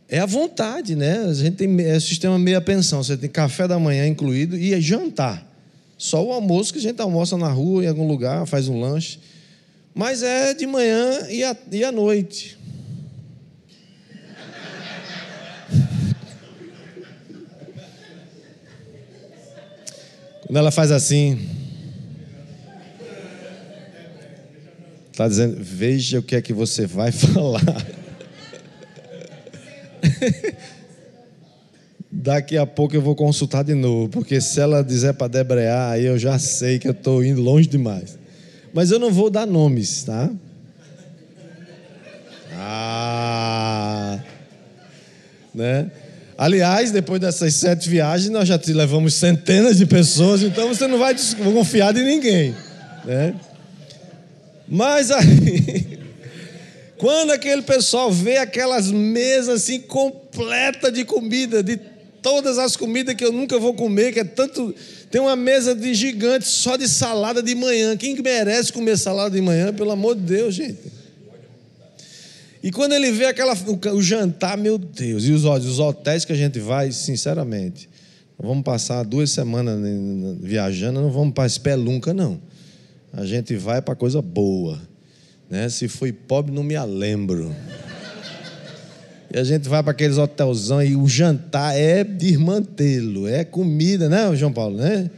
é 0.09 0.21
a 0.21 0.25
vontade, 0.25 0.97
né? 0.97 1.19
A 1.19 1.35
gente 1.35 1.57
tem 1.57 1.81
é 1.83 2.01
sistema 2.01 2.39
meia 2.39 2.63
pensão. 2.63 3.05
Você 3.05 3.15
tem 3.15 3.29
café 3.29 3.69
da 3.69 3.79
manhã 3.79 4.07
incluído 4.07 4.57
e 4.57 4.73
é 4.73 4.81
jantar. 4.81 5.47
Só 5.99 6.25
o 6.25 6.33
almoço 6.33 6.73
que 6.73 6.79
a 6.79 6.83
gente 6.83 7.03
almoça 7.03 7.37
na 7.37 7.51
rua, 7.51 7.85
em 7.85 7.89
algum 7.89 8.09
lugar, 8.09 8.47
faz 8.47 8.67
um 8.69 8.81
lanche. 8.81 9.19
Mas 9.95 10.23
é 10.23 10.55
de 10.55 10.67
manhã 10.67 11.29
e 11.29 11.45
à, 11.45 11.55
e 11.71 11.85
à 11.85 11.93
noite. 11.93 12.59
Quando 20.53 20.59
ela 20.59 20.71
faz 20.71 20.91
assim. 20.93 21.49
Está 25.11 25.27
dizendo, 25.27 25.57
veja 25.59 26.19
o 26.19 26.23
que 26.23 26.37
é 26.37 26.43
que 26.43 26.53
você 26.53 26.87
vai 26.87 27.09
falar. 27.11 27.63
Daqui 32.11 32.59
a 32.59 32.67
pouco 32.67 32.95
eu 32.95 33.01
vou 33.01 33.17
consultar 33.17 33.65
de 33.65 33.73
novo, 33.73 34.11
porque 34.11 34.43
se 34.43 34.61
ela 34.61 34.85
dizer 34.85 35.15
para 35.15 35.27
debrear, 35.27 35.93
aí 35.93 36.05
eu 36.05 36.19
já 36.19 36.39
sei 36.39 36.79
que 36.79 36.87
eu 36.87 36.93
estou 36.93 37.25
indo 37.25 37.41
longe 37.41 37.67
demais. 37.67 38.19
Mas 38.75 38.91
eu 38.91 38.99
não 38.99 39.11
vou 39.11 39.31
dar 39.31 39.47
nomes, 39.47 40.05
tá? 40.05 40.31
Ah, 42.53 44.21
né? 45.55 45.91
Aliás, 46.37 46.91
depois 46.91 47.21
dessas 47.21 47.55
sete 47.55 47.89
viagens, 47.89 48.31
nós 48.31 48.49
já 48.49 48.59
te 48.59 48.73
levamos 48.73 49.15
centenas 49.15 49.77
de 49.77 49.87
pessoas, 49.87 50.43
então 50.43 50.69
você 50.69 50.87
não 50.87 50.99
vai 50.99 51.15
confiar 51.55 51.93
de 51.93 52.03
ninguém, 52.03 52.55
né? 53.05 53.35
Mas 54.67 55.11
aí, 55.11 55.99
quando 56.97 57.31
aquele 57.31 57.63
pessoal 57.63 58.11
vê 58.11 58.39
aquelas 58.39 58.91
mesas 58.91 59.63
assim 59.63 59.81
completas 59.81 60.93
de 60.93 61.05
comida, 61.05 61.63
de 61.63 61.79
todas 62.23 62.59
as 62.59 62.77
comidas 62.77 63.15
que 63.15 63.25
eu 63.25 63.33
nunca 63.33 63.59
vou 63.59 63.75
comer, 63.75 64.13
que 64.13 64.21
é 64.21 64.25
tanto. 64.25 64.75
Tem 65.11 65.21
uma 65.21 65.37
mesa 65.37 65.75
de 65.75 65.93
gigante 65.93 66.47
só 66.47 66.77
de 66.77 66.89
salada 66.89 67.43
de 67.43 67.55
manhã. 67.55 67.95
Quem 67.97 68.19
merece 68.23 68.73
comer 68.73 68.97
salada 68.97 69.35
de 69.35 69.43
manhã, 69.43 69.75
pelo 69.75 69.91
amor 69.91 70.15
de 70.15 70.23
Deus, 70.23 70.55
gente? 70.55 70.79
E 72.63 72.71
quando 72.71 72.93
ele 72.93 73.11
vê 73.11 73.27
aquela, 73.27 73.55
o, 73.55 73.97
o 73.97 74.03
jantar, 74.03 74.57
meu 74.57 74.79
Deus, 74.79 75.25
e 75.25 75.33
os, 75.33 75.45
os 75.45 75.79
hotéis 75.79 76.25
que 76.25 76.33
a 76.33 76.37
gente 76.37 76.61
vai, 76.61 76.93
sinceramente, 76.93 77.89
vamos 78.39 78.63
passar 78.63 79.03
duas 79.05 79.31
semanas 79.31 79.79
viajando, 80.41 81.01
não 81.01 81.11
vamos 81.11 81.35
para 81.35 81.47
espelunca, 81.47 82.15
não. 82.15 82.41
A 83.13 83.27
gente 83.27 83.57
vai 83.57 83.83
para 83.83 83.95
coisa 83.95 84.23
boa. 84.23 84.81
Né? 85.51 85.69
Se 85.69 85.89
fui 85.89 86.13
pobre, 86.13 86.53
não 86.53 86.63
me 86.63 86.79
lembro. 86.79 87.55
E 89.35 89.39
a 89.39 89.45
gente 89.45 89.69
vai 89.69 89.83
para 89.83 89.93
aqueles 89.93 90.19
hotelzão 90.19 90.83
e 90.83 90.95
o 90.95 91.09
jantar 91.09 91.75
é 91.77 92.05
desmantelo, 92.05 93.27
é 93.27 93.45
comida, 93.45 94.07
né, 94.07 94.35
João 94.37 94.53
Paulo, 94.53 94.77
né? 94.77 95.11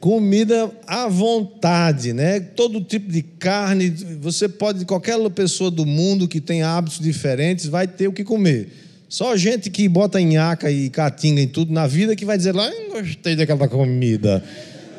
Comida 0.00 0.70
à 0.86 1.08
vontade, 1.08 2.12
né? 2.12 2.38
Todo 2.38 2.80
tipo 2.80 3.10
de 3.10 3.22
carne, 3.22 3.90
você 4.20 4.48
pode, 4.48 4.84
qualquer 4.84 5.18
pessoa 5.30 5.70
do 5.70 5.84
mundo 5.84 6.28
que 6.28 6.40
tem 6.40 6.62
hábitos 6.62 7.00
diferentes 7.00 7.66
vai 7.66 7.86
ter 7.88 8.06
o 8.06 8.12
que 8.12 8.22
comer. 8.22 8.68
Só 9.08 9.36
gente 9.36 9.70
que 9.70 9.88
bota 9.88 10.20
nhaca 10.20 10.70
e 10.70 10.90
catinga 10.90 11.40
em 11.40 11.48
tudo 11.48 11.72
na 11.72 11.86
vida 11.86 12.14
que 12.14 12.24
vai 12.24 12.36
dizer 12.36 12.54
lá, 12.54 12.70
não 12.70 13.00
gostei 13.00 13.34
daquela 13.34 13.66
comida. 13.66 14.44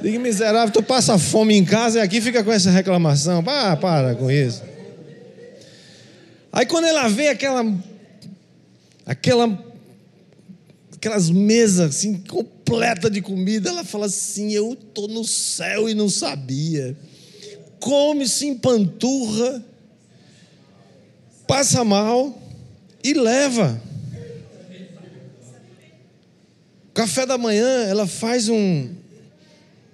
Diga, 0.02 0.18
miserável, 0.20 0.74
tu 0.74 0.82
passa 0.82 1.18
fome 1.18 1.56
em 1.56 1.64
casa 1.64 2.00
e 2.00 2.02
aqui 2.02 2.20
fica 2.20 2.44
com 2.44 2.52
essa 2.52 2.72
reclamação. 2.72 3.44
Ah, 3.46 3.76
para 3.76 4.16
com 4.16 4.32
isso. 4.32 4.64
Aí 6.52 6.66
quando 6.66 6.86
ela 6.86 7.08
vê 7.08 7.28
aquela 7.28 7.66
aquela 9.06 9.69
aquelas 11.00 11.30
mesas 11.30 11.96
assim 11.96 12.16
completa 12.16 13.10
de 13.10 13.22
comida, 13.22 13.70
ela 13.70 13.86
fala 13.86 14.08
assim: 14.08 14.52
"Eu 14.52 14.76
tô 14.76 15.08
no 15.08 15.24
céu 15.24 15.88
e 15.88 15.94
não 15.94 16.10
sabia". 16.10 16.96
Come, 17.80 18.28
se 18.28 18.46
empanturra, 18.46 19.64
passa 21.48 21.86
mal 21.86 22.38
e 23.02 23.14
leva. 23.14 23.82
Café 26.94 27.26
da 27.26 27.38
manhã, 27.38 27.86
ela 27.86 28.06
faz 28.06 28.50
um 28.50 28.90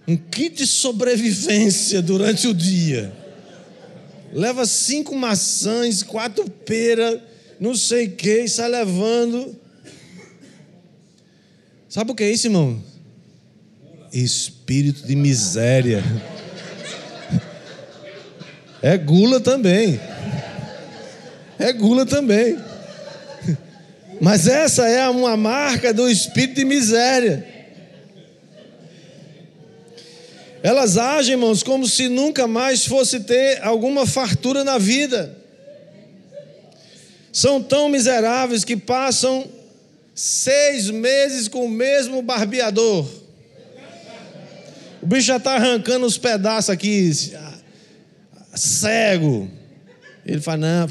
um 0.08 0.18
kit 0.18 0.56
de 0.56 0.68
sobrevivência 0.68 2.02
durante 2.02 2.48
o 2.48 2.54
dia. 2.54 3.14
Leva 4.34 4.66
cinco 4.66 5.16
maçãs, 5.16 6.02
quatro 6.02 6.50
peras, 6.50 7.20
não 7.60 7.76
sei 7.76 8.08
o 8.08 8.12
que, 8.12 8.42
e 8.42 8.50
sai 8.50 8.70
levando. 8.70 9.56
Sabe 11.96 12.12
o 12.12 12.14
que 12.14 12.26
é 12.26 12.30
isso, 12.30 12.48
irmão? 12.48 12.84
Espírito 14.12 15.08
de 15.08 15.16
miséria. 15.16 16.04
É 18.82 18.98
gula 18.98 19.40
também. 19.40 19.98
É 21.58 21.72
gula 21.72 22.06
também. 22.06 22.60
Mas 24.20 24.46
essa 24.46 24.86
é 24.90 25.08
uma 25.08 25.38
marca 25.38 25.94
do 25.94 26.10
espírito 26.10 26.56
de 26.56 26.66
miséria. 26.66 27.48
Elas 30.62 30.98
agem, 30.98 31.36
irmãos, 31.36 31.64
como 31.64 31.88
se 31.88 32.10
nunca 32.10 32.46
mais 32.46 32.86
fosse 32.86 33.22
ter 33.22 33.64
alguma 33.64 34.06
fartura 34.06 34.66
na 34.66 34.78
vida. 34.78 35.34
São 37.32 37.64
tão 37.64 37.88
miseráveis 37.88 38.66
que 38.66 38.76
passam 38.76 39.55
seis 40.16 40.90
meses 40.90 41.50
com 41.50 41.66
o 41.66 41.70
mesmo 41.70 42.22
barbeador. 42.22 43.06
O 45.02 45.06
bicho 45.06 45.28
já 45.28 45.36
está 45.38 45.56
arrancando 45.56 46.06
os 46.06 46.18
pedaços 46.18 46.70
aqui, 46.70 47.12
cego. 48.56 49.52
Ele 50.26 50.42
fala: 50.42 50.58
não. 50.58 50.88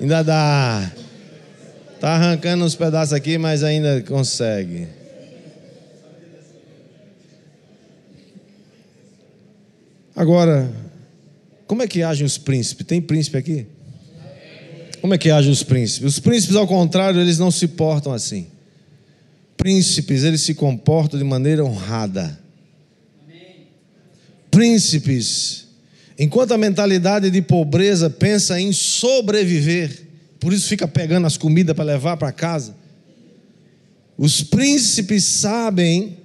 Ainda 0.00 0.22
dá. 0.22 0.92
Está 1.94 2.10
arrancando 2.10 2.64
uns 2.64 2.74
pedaços 2.74 3.12
aqui, 3.12 3.36
mas 3.36 3.62
ainda 3.62 4.02
consegue. 4.02 4.88
Agora, 10.14 10.68
como 11.66 11.82
é 11.82 11.86
que 11.86 12.02
agem 12.02 12.24
os 12.24 12.38
príncipes? 12.38 12.86
Tem 12.86 13.00
príncipe 13.00 13.36
aqui? 13.36 13.66
Como 15.00 15.14
é 15.14 15.18
que 15.18 15.30
agem 15.30 15.50
os 15.50 15.62
príncipes? 15.62 16.14
Os 16.14 16.20
príncipes, 16.20 16.56
ao 16.56 16.66
contrário, 16.66 17.20
eles 17.20 17.38
não 17.38 17.50
se 17.50 17.68
portam 17.68 18.12
assim. 18.12 18.46
Príncipes, 19.56 20.22
eles 20.24 20.40
se 20.42 20.54
comportam 20.54 21.18
de 21.18 21.24
maneira 21.24 21.64
honrada. 21.64 22.38
Príncipes, 24.50 25.66
enquanto 26.18 26.52
a 26.52 26.58
mentalidade 26.58 27.30
de 27.30 27.42
pobreza 27.42 28.08
pensa 28.08 28.60
em 28.60 28.72
sobreviver, 28.72 30.06
por 30.40 30.52
isso 30.52 30.68
fica 30.68 30.86
pegando 30.86 31.26
as 31.26 31.36
comidas 31.36 31.74
para 31.74 31.84
levar 31.84 32.16
para 32.16 32.32
casa. 32.32 32.74
Os 34.16 34.42
príncipes 34.42 35.24
sabem 35.24 36.16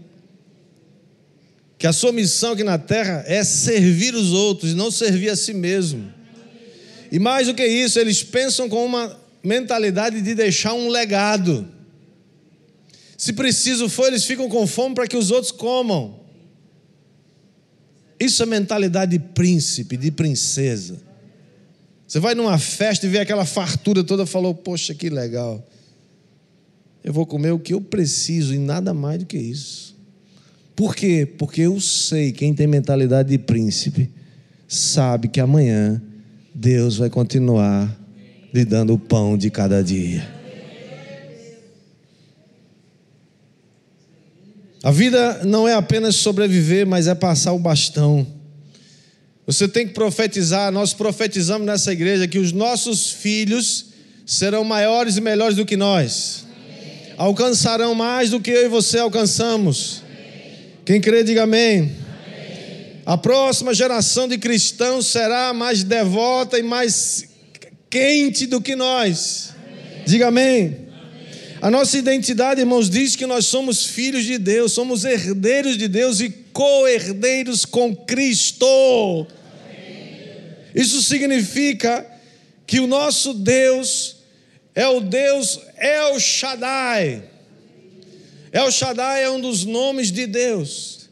que 1.78 1.88
a 1.88 1.92
sua 1.92 2.12
missão 2.12 2.54
aqui 2.54 2.64
na 2.64 2.78
terra 2.78 3.24
é 3.28 3.44
servir 3.44 4.16
os 4.16 4.32
outros 4.32 4.72
e 4.72 4.76
não 4.76 4.90
servir 4.90 5.30
a 5.30 5.36
si 5.36 5.54
mesmo. 5.54 6.13
E 7.14 7.20
mais 7.20 7.46
do 7.46 7.54
que 7.54 7.64
isso, 7.64 8.00
eles 8.00 8.24
pensam 8.24 8.68
com 8.68 8.84
uma 8.84 9.16
mentalidade 9.44 10.20
de 10.20 10.34
deixar 10.34 10.74
um 10.74 10.90
legado. 10.90 11.68
Se 13.16 13.34
preciso 13.34 13.88
for, 13.88 14.08
eles 14.08 14.26
ficam 14.26 14.50
com 14.50 14.66
fome 14.66 14.96
para 14.96 15.06
que 15.06 15.16
os 15.16 15.30
outros 15.30 15.52
comam. 15.52 16.20
Isso 18.20 18.42
é 18.42 18.48
mentalidade 18.48 19.12
de 19.12 19.20
príncipe, 19.20 19.96
de 19.96 20.10
princesa. 20.10 21.00
Você 22.08 22.20
vai 22.20 22.34
numa 22.34 22.58
festa 22.58 23.06
e 23.06 23.10
vê 23.10 23.20
aquela 23.20 23.46
fartura 23.46 24.04
toda, 24.04 24.26
falou: 24.26 24.56
Poxa, 24.56 24.96
que 24.96 25.08
legal. 25.08 25.64
Eu 27.04 27.14
vou 27.14 27.28
comer 27.28 27.52
o 27.52 27.60
que 27.60 27.76
eu 27.76 27.82
preciso 27.82 28.56
e 28.56 28.58
nada 28.58 28.92
mais 28.92 29.20
do 29.20 29.28
que 29.28 29.38
isso. 29.38 29.96
Por 30.76 30.96
quê? 30.96 31.32
Porque 31.38 31.62
eu 31.62 31.80
sei, 31.80 32.32
quem 32.32 32.56
tem 32.56 32.66
mentalidade 32.66 33.30
de 33.30 33.38
príncipe, 33.38 34.10
sabe 34.68 35.28
que 35.28 35.40
amanhã 35.40 36.02
Deus 36.54 36.98
vai 36.98 37.10
continuar 37.10 37.90
lhe 38.54 38.64
dando 38.64 38.94
o 38.94 39.00
pão 39.00 39.36
de 39.36 39.50
cada 39.50 39.84
dia. 39.84 40.32
A 44.84 44.92
vida 44.92 45.44
não 45.46 45.68
é 45.68 45.74
apenas 45.74 46.16
sobreviver, 46.18 46.86
mas 46.86 47.08
é 47.08 47.16
passar 47.16 47.54
o 47.54 47.60
bastão. 47.60 48.28
Você 49.48 49.68
tem 49.68 49.88
que 49.88 49.94
profetizar, 49.94 50.72
nós 50.72 50.94
profetizamos 50.94 51.66
nessa 51.66 51.92
igreja 51.92 52.28
que 52.28 52.38
os 52.38 52.52
nossos 52.52 53.10
filhos 53.10 53.88
serão 54.26 54.64
maiores 54.64 55.18
e 55.18 55.22
melhores 55.22 55.56
do 55.56 55.66
que 55.66 55.76
nós. 55.76 56.46
Alcançarão 57.18 57.96
mais 57.96 58.30
do 58.30 58.40
que 58.40 58.52
eu 58.52 58.66
e 58.66 58.70
você 58.70 59.00
alcançamos. 59.00 60.04
Quem 60.86 61.02
crê, 61.02 61.24
diga 61.24 61.44
amém. 61.44 62.03
Amém. 63.04 63.14
A 63.14 63.18
próxima 63.18 63.74
geração 63.74 64.28
de 64.28 64.38
cristãos 64.38 65.08
será 65.08 65.54
mais 65.54 65.84
devota 65.84 66.58
e 66.58 66.64
mais 66.64 67.26
quente 67.90 68.46
do 68.46 68.62
que 68.62 68.76
nós. 68.76 69.54
Diga 70.06 70.28
amém. 70.28 70.84
A 71.62 71.72
nossa 71.72 71.98
identidade, 71.98 72.60
irmãos, 72.60 72.90
diz 72.90 73.16
que 73.16 73.26
nós 73.26 73.46
somos 73.46 73.86
filhos 73.86 74.26
de 74.26 74.38
Deus, 74.38 74.74
somos 74.74 75.06
herdeiros 75.06 75.78
de 75.78 75.88
Deus 75.88 76.20
e 76.20 76.30
co-herdeiros 76.30 77.64
com 77.64 77.96
Cristo. 77.96 79.26
Isso 80.76 81.02
significa 81.02 82.06
que 82.68 82.80
o 82.80 82.88
nosso 82.88 83.34
Deus 83.34 84.18
é 84.76 84.88
o 84.88 85.00
Deus 85.00 85.60
El 85.78 86.20
Shaddai. 86.20 87.24
El 88.52 88.72
Shaddai 88.72 89.24
é 89.24 89.30
um 89.30 89.40
dos 89.40 89.64
nomes 89.64 90.12
de 90.12 90.28
Deus. 90.28 91.03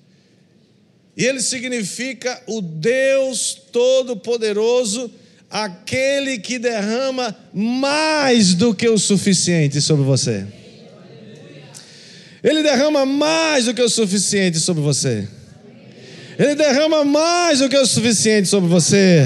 E 1.15 1.25
ele 1.25 1.41
significa 1.41 2.41
o 2.47 2.61
Deus 2.61 3.57
Todo-Poderoso, 3.71 5.11
aquele 5.49 6.39
que 6.39 6.57
derrama 6.57 7.35
mais 7.53 8.53
do 8.53 8.73
que 8.73 8.87
o 8.87 8.97
suficiente 8.97 9.81
sobre 9.81 10.05
você. 10.05 10.45
Ele 12.43 12.63
derrama 12.63 13.05
mais 13.05 13.65
do 13.65 13.73
que 13.73 13.81
o 13.81 13.89
suficiente 13.89 14.59
sobre 14.59 14.81
você. 14.81 15.27
Ele 16.39 16.55
derrama 16.55 17.03
mais 17.03 17.59
do 17.59 17.69
que 17.69 17.77
o 17.77 17.85
suficiente 17.85 18.47
sobre 18.47 18.69
você. 18.69 19.25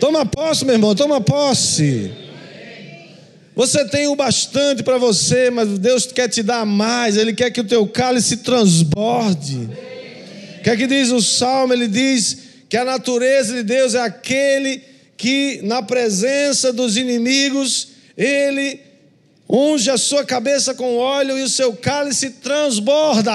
Toma 0.00 0.24
posse, 0.24 0.64
meu 0.64 0.74
irmão, 0.74 0.94
toma 0.94 1.20
posse. 1.20 2.10
Você 3.54 3.84
tem 3.86 4.06
o 4.06 4.14
bastante 4.14 4.84
para 4.84 4.96
você, 4.96 5.50
mas 5.50 5.78
Deus 5.80 6.06
quer 6.06 6.28
te 6.28 6.42
dar 6.42 6.64
mais. 6.64 7.16
Ele 7.16 7.32
quer 7.32 7.50
que 7.50 7.60
o 7.60 7.64
teu 7.64 7.86
cálice 7.88 8.38
transborde. 8.38 9.68
Que 10.68 10.72
é 10.72 10.76
que 10.76 10.86
diz 10.86 11.10
o 11.10 11.22
salmo? 11.22 11.72
Ele 11.72 11.88
diz 11.88 12.40
que 12.68 12.76
a 12.76 12.84
natureza 12.84 13.54
de 13.54 13.62
Deus 13.62 13.94
é 13.94 14.02
aquele 14.02 14.82
que, 15.16 15.62
na 15.62 15.82
presença 15.82 16.70
dos 16.74 16.98
inimigos, 16.98 17.88
ele 18.14 18.78
unge 19.48 19.88
a 19.88 19.96
sua 19.96 20.26
cabeça 20.26 20.74
com 20.74 20.98
óleo 20.98 21.38
e 21.38 21.42
o 21.42 21.48
seu 21.48 21.72
cálice 21.72 22.32
transborda. 22.32 23.32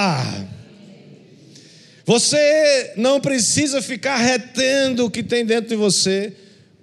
Você 2.06 2.92
não 2.96 3.20
precisa 3.20 3.82
ficar 3.82 4.18
retendo 4.18 5.06
o 5.06 5.10
que 5.10 5.24
tem 5.24 5.44
dentro 5.44 5.70
de 5.70 5.76
você, 5.76 6.32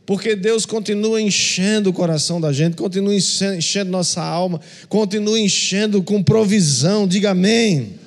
porque 0.05 0.35
Deus 0.35 0.65
continua 0.65 1.21
enchendo 1.21 1.91
o 1.91 1.93
coração 1.93 2.41
da 2.41 2.51
gente, 2.51 2.75
continua 2.75 3.15
enchendo 3.15 3.89
nossa 3.89 4.21
alma, 4.21 4.59
continua 4.89 5.39
enchendo 5.39 6.03
com 6.03 6.21
provisão. 6.21 7.07
Diga 7.07 7.29
amém. 7.29 8.00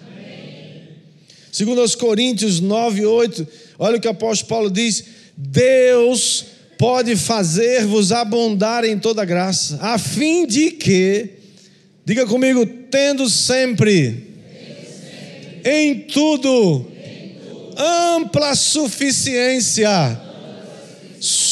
Segundo 1.54 1.80
aos 1.82 1.94
Coríntios 1.94 2.58
9, 2.58 3.06
8, 3.06 3.46
olha 3.78 3.96
o 3.96 4.00
que 4.00 4.08
o 4.08 4.10
apóstolo 4.10 4.48
Paulo 4.48 4.70
diz: 4.72 5.04
Deus 5.36 6.46
pode 6.76 7.14
fazer-vos 7.14 8.10
abundar 8.10 8.84
em 8.84 8.98
toda 8.98 9.24
graça, 9.24 9.78
a 9.80 9.96
fim 9.96 10.48
de 10.48 10.72
que, 10.72 11.30
diga 12.04 12.26
comigo, 12.26 12.66
tendo 12.90 13.30
sempre, 13.30 14.34
tendo 14.50 14.84
sempre. 14.84 15.70
em 15.70 16.00
tudo 16.00 16.86
ampla 17.78 18.56
suficiência, 18.56 19.88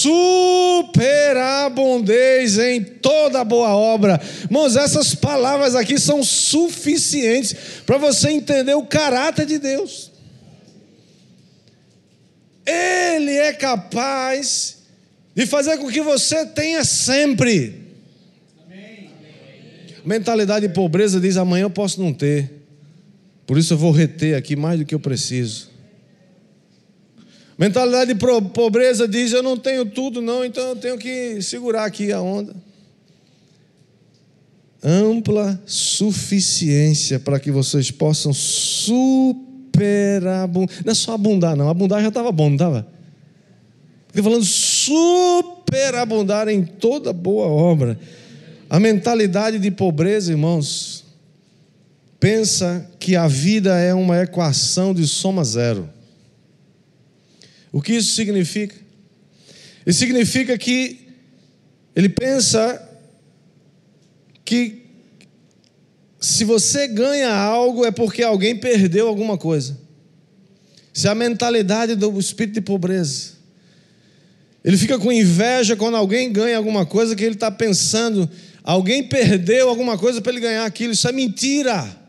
superabundez 0.02 2.58
em 2.58 2.82
toda 2.82 3.44
boa 3.44 3.74
obra. 3.74 4.20
Irmãos, 4.44 4.76
essas 4.76 5.14
palavras 5.14 5.74
aqui 5.74 5.98
são 5.98 6.24
suficientes 6.24 7.54
para 7.86 7.96
você 7.98 8.30
entender 8.30 8.74
o 8.74 8.84
caráter 8.84 9.46
de 9.46 9.58
Deus. 9.58 10.10
Ele 12.66 13.32
é 13.32 13.52
capaz 13.52 14.78
de 15.34 15.46
fazer 15.46 15.78
com 15.78 15.88
que 15.88 16.00
você 16.00 16.46
tenha 16.46 16.84
sempre. 16.84 17.80
Mentalidade 20.04 20.66
de 20.66 20.74
pobreza 20.74 21.20
diz: 21.20 21.36
amanhã 21.36 21.64
eu 21.64 21.70
posso 21.70 22.02
não 22.02 22.12
ter, 22.12 22.50
por 23.46 23.56
isso 23.56 23.74
eu 23.74 23.78
vou 23.78 23.92
reter 23.92 24.36
aqui 24.36 24.56
mais 24.56 24.78
do 24.78 24.84
que 24.84 24.94
eu 24.94 25.00
preciso. 25.00 25.71
Mentalidade 27.62 28.12
de 28.12 28.18
pobreza 28.52 29.06
diz: 29.06 29.30
eu 29.30 29.40
não 29.40 29.56
tenho 29.56 29.86
tudo, 29.86 30.20
não, 30.20 30.44
então 30.44 30.70
eu 30.70 30.76
tenho 30.76 30.98
que 30.98 31.40
segurar 31.40 31.84
aqui 31.84 32.10
a 32.10 32.20
onda. 32.20 32.52
Ampla 34.82 35.62
suficiência 35.64 37.20
para 37.20 37.38
que 37.38 37.52
vocês 37.52 37.88
possam 37.88 38.32
superabundar. 38.32 40.82
Não 40.84 40.90
é 40.90 40.94
só 40.94 41.14
abundar, 41.14 41.54
não. 41.54 41.68
Abundar 41.68 42.02
já 42.02 42.08
estava 42.08 42.32
bom, 42.32 42.46
não 42.46 42.56
estava? 42.56 42.84
Estou 44.08 44.24
falando 44.24 44.44
superabundar 44.44 46.48
em 46.48 46.64
toda 46.64 47.12
boa 47.12 47.46
obra. 47.46 47.96
A 48.68 48.80
mentalidade 48.80 49.60
de 49.60 49.70
pobreza, 49.70 50.32
irmãos, 50.32 51.04
pensa 52.18 52.90
que 52.98 53.14
a 53.14 53.28
vida 53.28 53.78
é 53.78 53.94
uma 53.94 54.20
equação 54.20 54.92
de 54.92 55.06
soma 55.06 55.44
zero. 55.44 56.01
O 57.72 57.80
que 57.80 57.94
isso 57.94 58.12
significa? 58.12 58.76
Isso 59.86 59.98
significa 59.98 60.58
que 60.58 61.08
ele 61.96 62.10
pensa 62.10 62.90
que 64.44 64.82
se 66.20 66.44
você 66.44 66.86
ganha 66.86 67.34
algo 67.34 67.84
é 67.84 67.90
porque 67.90 68.22
alguém 68.22 68.54
perdeu 68.54 69.08
alguma 69.08 69.38
coisa. 69.38 69.76
Se 70.92 71.08
a 71.08 71.14
mentalidade 71.14 71.96
do 71.96 72.18
espírito 72.18 72.54
de 72.54 72.60
pobreza. 72.60 73.32
Ele 74.64 74.76
fica 74.76 74.98
com 74.98 75.10
inveja 75.10 75.74
quando 75.74 75.96
alguém 75.96 76.30
ganha 76.30 76.56
alguma 76.56 76.86
coisa 76.86 77.16
que 77.16 77.24
ele 77.24 77.34
está 77.34 77.50
pensando, 77.50 78.30
alguém 78.62 79.02
perdeu 79.02 79.68
alguma 79.68 79.98
coisa 79.98 80.20
para 80.20 80.30
ele 80.30 80.40
ganhar 80.40 80.64
aquilo. 80.64 80.92
Isso 80.92 81.08
é 81.08 81.12
mentira. 81.12 82.01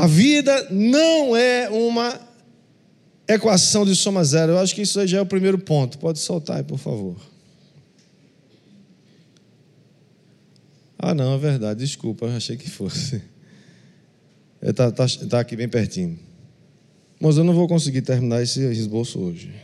A 0.00 0.06
vida 0.06 0.66
não 0.70 1.36
é 1.36 1.68
uma 1.68 2.18
equação 3.28 3.84
de 3.84 3.94
soma 3.94 4.24
zero. 4.24 4.52
Eu 4.52 4.58
acho 4.58 4.74
que 4.74 4.80
isso 4.80 5.06
já 5.06 5.18
é 5.18 5.20
o 5.20 5.26
primeiro 5.26 5.58
ponto. 5.58 5.98
Pode 5.98 6.18
soltar 6.18 6.56
aí, 6.56 6.62
por 6.62 6.78
favor. 6.78 7.16
Ah, 10.98 11.12
não, 11.12 11.34
é 11.34 11.38
verdade. 11.38 11.80
Desculpa, 11.80 12.24
eu 12.24 12.34
achei 12.34 12.56
que 12.56 12.70
fosse. 12.70 13.20
Está 14.62 14.88
tá, 14.90 15.04
tá 15.28 15.40
aqui 15.40 15.54
bem 15.54 15.68
pertinho. 15.68 16.18
Mas 17.20 17.36
eu 17.36 17.44
não 17.44 17.52
vou 17.52 17.68
conseguir 17.68 18.00
terminar 18.00 18.42
esse 18.42 18.58
esboço 18.72 19.20
hoje. 19.20 19.54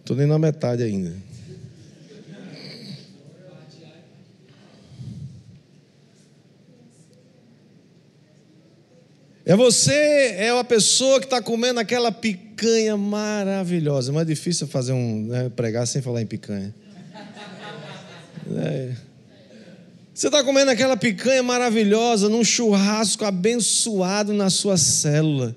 Estou 0.00 0.16
nem 0.16 0.26
na 0.26 0.38
metade 0.38 0.82
ainda. 0.82 1.14
É 9.48 9.54
você, 9.54 10.34
é 10.38 10.52
uma 10.52 10.64
pessoa 10.64 11.20
que 11.20 11.26
está 11.26 11.40
comendo 11.40 11.78
aquela 11.78 12.10
picanha 12.10 12.96
maravilhosa. 12.96 14.12
Mas 14.12 14.22
é 14.22 14.24
difícil 14.24 14.66
fazer 14.66 14.92
um 14.92 15.26
né, 15.28 15.48
pregar 15.54 15.86
sem 15.86 16.02
falar 16.02 16.20
em 16.20 16.26
picanha. 16.26 16.74
É. 18.56 18.90
Você 20.12 20.26
está 20.26 20.42
comendo 20.42 20.72
aquela 20.72 20.96
picanha 20.96 21.44
maravilhosa 21.44 22.28
num 22.28 22.42
churrasco 22.42 23.24
abençoado 23.24 24.32
na 24.32 24.50
sua 24.50 24.76
célula. 24.76 25.54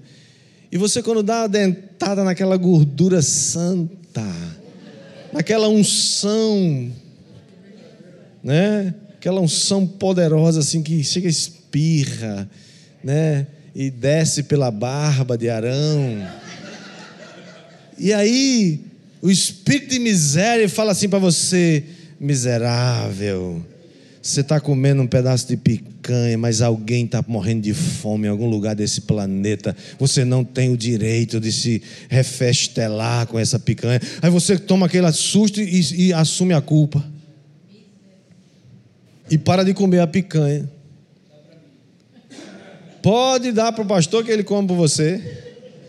E 0.72 0.78
você, 0.78 1.02
quando 1.02 1.24
dá 1.24 1.42
uma 1.42 1.50
dentada 1.50 2.24
naquela 2.24 2.58
gordura 2.58 3.24
santa, 3.24 4.24
naquela 5.34 5.68
unção, 5.68 6.92
né? 8.44 8.94
Aquela 9.16 9.42
unção 9.42 9.88
poderosa 9.88 10.60
assim 10.60 10.84
que 10.84 11.04
chega 11.04 11.28
espirra, 11.28 12.48
né? 13.04 13.48
E 13.80 13.90
desce 13.90 14.44
pela 14.44 14.70
barba 14.70 15.38
de 15.38 15.50
Arão. 15.50 16.28
E 17.98 18.12
aí, 18.12 18.82
o 19.22 19.32
espírito 19.32 19.92
de 19.92 20.00
miséria 20.00 20.68
fala 20.68 20.92
assim 20.92 21.08
para 21.08 21.18
você: 21.18 21.86
miserável, 22.20 23.66
você 24.22 24.42
está 24.42 24.60
comendo 24.60 25.02
um 25.02 25.08
pedaço 25.08 25.48
de 25.48 25.56
picanha, 25.56 26.38
mas 26.38 26.62
alguém 26.62 27.06
está 27.06 27.24
morrendo 27.26 27.62
de 27.62 27.74
fome 27.74 28.28
em 28.28 28.30
algum 28.30 28.50
lugar 28.50 28.76
desse 28.76 29.00
planeta. 29.00 29.74
Você 29.98 30.26
não 30.26 30.44
tem 30.44 30.74
o 30.74 30.76
direito 30.76 31.40
de 31.40 31.50
se 31.50 31.82
refestelar 32.10 33.28
com 33.28 33.40
essa 33.40 33.58
picanha. 33.58 34.02
Aí 34.22 34.30
você 34.30 34.58
toma 34.58 34.88
aquele 34.88 35.10
susto 35.14 35.62
e, 35.62 36.08
e 36.08 36.12
assume 36.12 36.54
a 36.54 36.60
culpa. 36.60 37.02
E 39.32 39.38
para 39.38 39.64
de 39.64 39.74
comer 39.74 40.02
a 40.02 40.08
picanha. 40.08 40.70
Pode 43.02 43.52
dar 43.52 43.72
para 43.72 43.84
o 43.84 43.88
pastor 43.88 44.24
que 44.24 44.32
ele 44.32 44.44
come 44.44 44.68
por 44.68 44.76
você. 44.76 45.22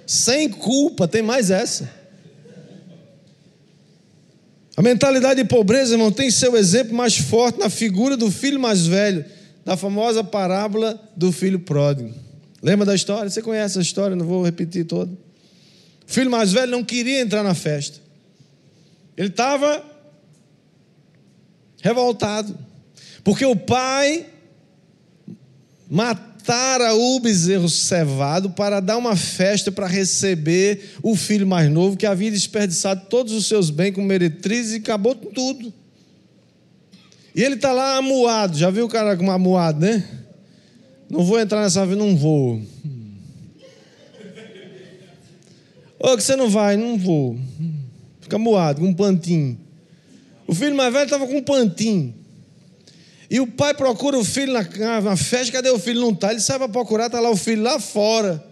Sem 0.06 0.48
culpa, 0.48 1.06
tem 1.06 1.22
mais 1.22 1.50
essa. 1.50 1.90
A 4.76 4.82
mentalidade 4.82 5.42
de 5.42 5.48
pobreza, 5.48 5.94
irmão, 5.94 6.10
tem 6.10 6.30
seu 6.30 6.56
exemplo 6.56 6.94
mais 6.94 7.16
forte 7.16 7.58
na 7.58 7.68
figura 7.68 8.16
do 8.16 8.30
filho 8.30 8.58
mais 8.58 8.86
velho, 8.86 9.24
da 9.64 9.76
famosa 9.76 10.24
parábola 10.24 10.98
do 11.16 11.30
filho 11.30 11.60
pródigo. 11.60 12.14
Lembra 12.62 12.86
da 12.86 12.94
história? 12.94 13.28
Você 13.28 13.42
conhece 13.42 13.78
a 13.78 13.82
história, 13.82 14.16
não 14.16 14.24
vou 14.24 14.42
repetir 14.42 14.84
toda. 14.84 15.12
O 15.12 16.12
filho 16.12 16.30
mais 16.30 16.52
velho 16.52 16.72
não 16.72 16.82
queria 16.82 17.20
entrar 17.20 17.42
na 17.42 17.54
festa. 17.54 17.98
Ele 19.16 19.28
estava 19.28 19.84
revoltado, 21.82 22.56
porque 23.22 23.44
o 23.44 23.56
pai 23.56 24.26
matou 25.88 26.29
matara 26.40 26.94
o 26.94 27.20
bezerro 27.20 27.68
cevado 27.68 28.50
para 28.50 28.80
dar 28.80 28.96
uma 28.96 29.14
festa 29.14 29.70
para 29.70 29.86
receber 29.86 30.94
o 31.02 31.14
filho 31.14 31.46
mais 31.46 31.70
novo 31.70 31.96
que 31.96 32.06
havia 32.06 32.30
desperdiçado 32.30 33.06
todos 33.08 33.34
os 33.34 33.46
seus 33.46 33.68
bens 33.68 33.92
com 33.92 34.02
meretrizes 34.02 34.72
e 34.72 34.76
acabou 34.76 35.14
tudo. 35.14 35.72
E 37.34 37.42
ele 37.42 37.56
está 37.56 37.72
lá 37.72 37.98
amuado, 37.98 38.56
já 38.56 38.70
viu 38.70 38.86
o 38.86 38.88
cara 38.88 39.16
com 39.16 39.30
amuado, 39.30 39.80
né? 39.80 40.02
Não 41.08 41.24
vou 41.24 41.38
entrar 41.38 41.62
nessa 41.62 41.84
vida, 41.84 41.98
não 41.98 42.16
vou. 42.16 42.62
Ô, 45.98 46.16
que 46.16 46.22
você 46.22 46.34
não 46.34 46.48
vai? 46.48 46.76
Não 46.76 46.96
vou. 46.96 47.38
Fica 48.20 48.36
amuado, 48.36 48.80
com 48.80 48.88
um 48.88 48.94
pantinho. 48.94 49.58
O 50.46 50.54
filho 50.54 50.74
mais 50.74 50.92
velho 50.92 51.04
estava 51.04 51.26
com 51.26 51.36
um 51.36 51.42
pantinho. 51.42 52.14
E 53.30 53.38
o 53.38 53.46
pai 53.46 53.72
procura 53.72 54.18
o 54.18 54.24
filho 54.24 54.52
na, 54.52 55.00
na 55.00 55.16
festa, 55.16 55.52
cadê 55.52 55.70
o 55.70 55.78
filho? 55.78 56.00
Não 56.00 56.10
está. 56.10 56.32
Ele 56.32 56.40
sai 56.40 56.58
para 56.58 56.68
procurar, 56.68 57.06
está 57.06 57.20
lá 57.20 57.30
o 57.30 57.36
filho 57.36 57.62
lá 57.62 57.78
fora. 57.78 58.44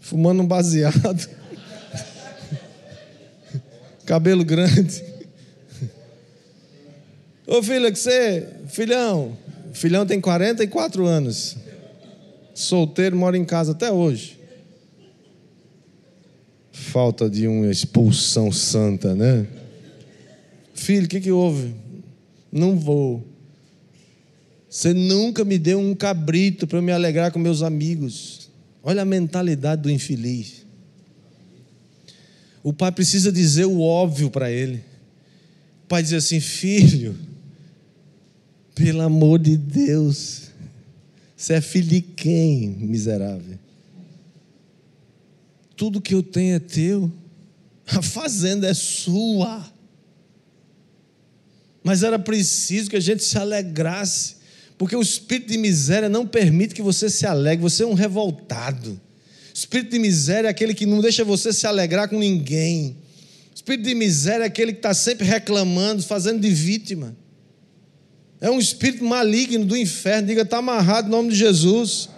Fumando 0.00 0.42
um 0.42 0.46
baseado. 0.46 1.28
Cabelo 4.06 4.42
grande. 4.42 5.04
Ô 7.46 7.62
filha, 7.62 7.92
que 7.92 7.98
você. 7.98 8.48
Filhão. 8.68 9.36
Filhão 9.74 10.06
tem 10.06 10.18
44 10.22 11.04
anos. 11.04 11.56
Solteiro, 12.54 13.14
mora 13.14 13.36
em 13.36 13.44
casa 13.44 13.72
até 13.72 13.92
hoje. 13.92 14.40
Falta 16.72 17.28
de 17.28 17.46
uma 17.46 17.70
expulsão 17.70 18.50
santa, 18.50 19.14
né? 19.14 19.46
Filho, 20.72 21.04
o 21.04 21.08
que, 21.08 21.20
que 21.20 21.30
houve? 21.30 21.74
Não 22.50 22.78
vou. 22.78 23.26
Você 24.68 24.94
nunca 24.94 25.44
me 25.44 25.58
deu 25.58 25.78
um 25.78 25.94
cabrito 25.94 26.66
para 26.66 26.80
me 26.80 26.92
alegrar 26.92 27.32
com 27.32 27.38
meus 27.38 27.62
amigos. 27.62 28.50
Olha 28.82 29.02
a 29.02 29.04
mentalidade 29.04 29.82
do 29.82 29.90
infeliz. 29.90 30.64
O 32.62 32.72
pai 32.72 32.92
precisa 32.92 33.32
dizer 33.32 33.64
o 33.64 33.80
óbvio 33.80 34.30
para 34.30 34.50
ele. 34.50 34.84
O 35.84 35.88
pai 35.88 36.02
diz 36.02 36.12
assim: 36.12 36.40
Filho, 36.40 37.16
pelo 38.74 39.00
amor 39.00 39.38
de 39.38 39.56
Deus, 39.56 40.50
você 41.36 41.54
é 41.54 41.60
filho 41.60 41.88
de 41.88 42.00
quem, 42.00 42.68
miserável? 42.68 43.58
Tudo 45.76 46.00
que 46.00 46.14
eu 46.14 46.22
tenho 46.22 46.56
é 46.56 46.58
teu, 46.58 47.10
a 47.86 48.02
fazenda 48.02 48.68
é 48.68 48.74
sua. 48.74 49.66
Mas 51.82 52.02
era 52.02 52.18
preciso 52.18 52.90
que 52.90 52.96
a 52.96 53.00
gente 53.00 53.24
se 53.24 53.38
alegrasse, 53.38 54.36
porque 54.76 54.94
o 54.94 55.02
espírito 55.02 55.48
de 55.48 55.58
miséria 55.58 56.08
não 56.08 56.26
permite 56.26 56.74
que 56.74 56.82
você 56.82 57.08
se 57.08 57.26
alegre, 57.26 57.62
você 57.62 57.82
é 57.82 57.86
um 57.86 57.94
revoltado. 57.94 58.90
O 58.90 59.58
espírito 59.58 59.90
de 59.90 59.98
miséria 59.98 60.48
é 60.48 60.50
aquele 60.50 60.74
que 60.74 60.86
não 60.86 61.00
deixa 61.00 61.24
você 61.24 61.52
se 61.52 61.66
alegrar 61.66 62.08
com 62.08 62.18
ninguém. 62.18 62.96
O 63.50 63.54
espírito 63.54 63.84
de 63.84 63.94
miséria 63.94 64.44
é 64.44 64.46
aquele 64.46 64.72
que 64.72 64.78
está 64.78 64.94
sempre 64.94 65.26
reclamando, 65.26 66.02
fazendo 66.02 66.40
de 66.40 66.50
vítima. 66.50 67.16
É 68.40 68.50
um 68.50 68.58
espírito 68.58 69.04
maligno 69.04 69.64
do 69.64 69.76
inferno. 69.76 70.28
Diga, 70.28 70.42
está 70.42 70.58
amarrado 70.58 71.08
em 71.08 71.10
nome 71.10 71.30
de 71.30 71.36
Jesus. 71.36 72.08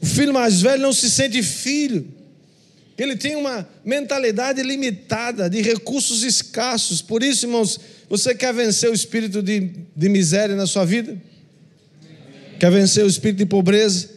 O 0.00 0.06
filho 0.06 0.34
mais 0.34 0.60
velho 0.60 0.82
não 0.82 0.92
se 0.92 1.08
sente 1.08 1.42
filho. 1.42 2.11
Ele 3.02 3.16
tem 3.16 3.34
uma 3.34 3.68
mentalidade 3.84 4.62
limitada, 4.62 5.50
de 5.50 5.60
recursos 5.60 6.22
escassos. 6.22 7.02
Por 7.02 7.22
isso, 7.22 7.46
irmãos, 7.46 7.80
você 8.08 8.32
quer 8.32 8.54
vencer 8.54 8.88
o 8.88 8.94
espírito 8.94 9.42
de, 9.42 9.70
de 9.96 10.08
miséria 10.08 10.54
na 10.54 10.66
sua 10.68 10.84
vida? 10.84 11.20
Quer 12.60 12.70
vencer 12.70 13.04
o 13.04 13.08
espírito 13.08 13.38
de 13.38 13.46
pobreza? 13.46 14.08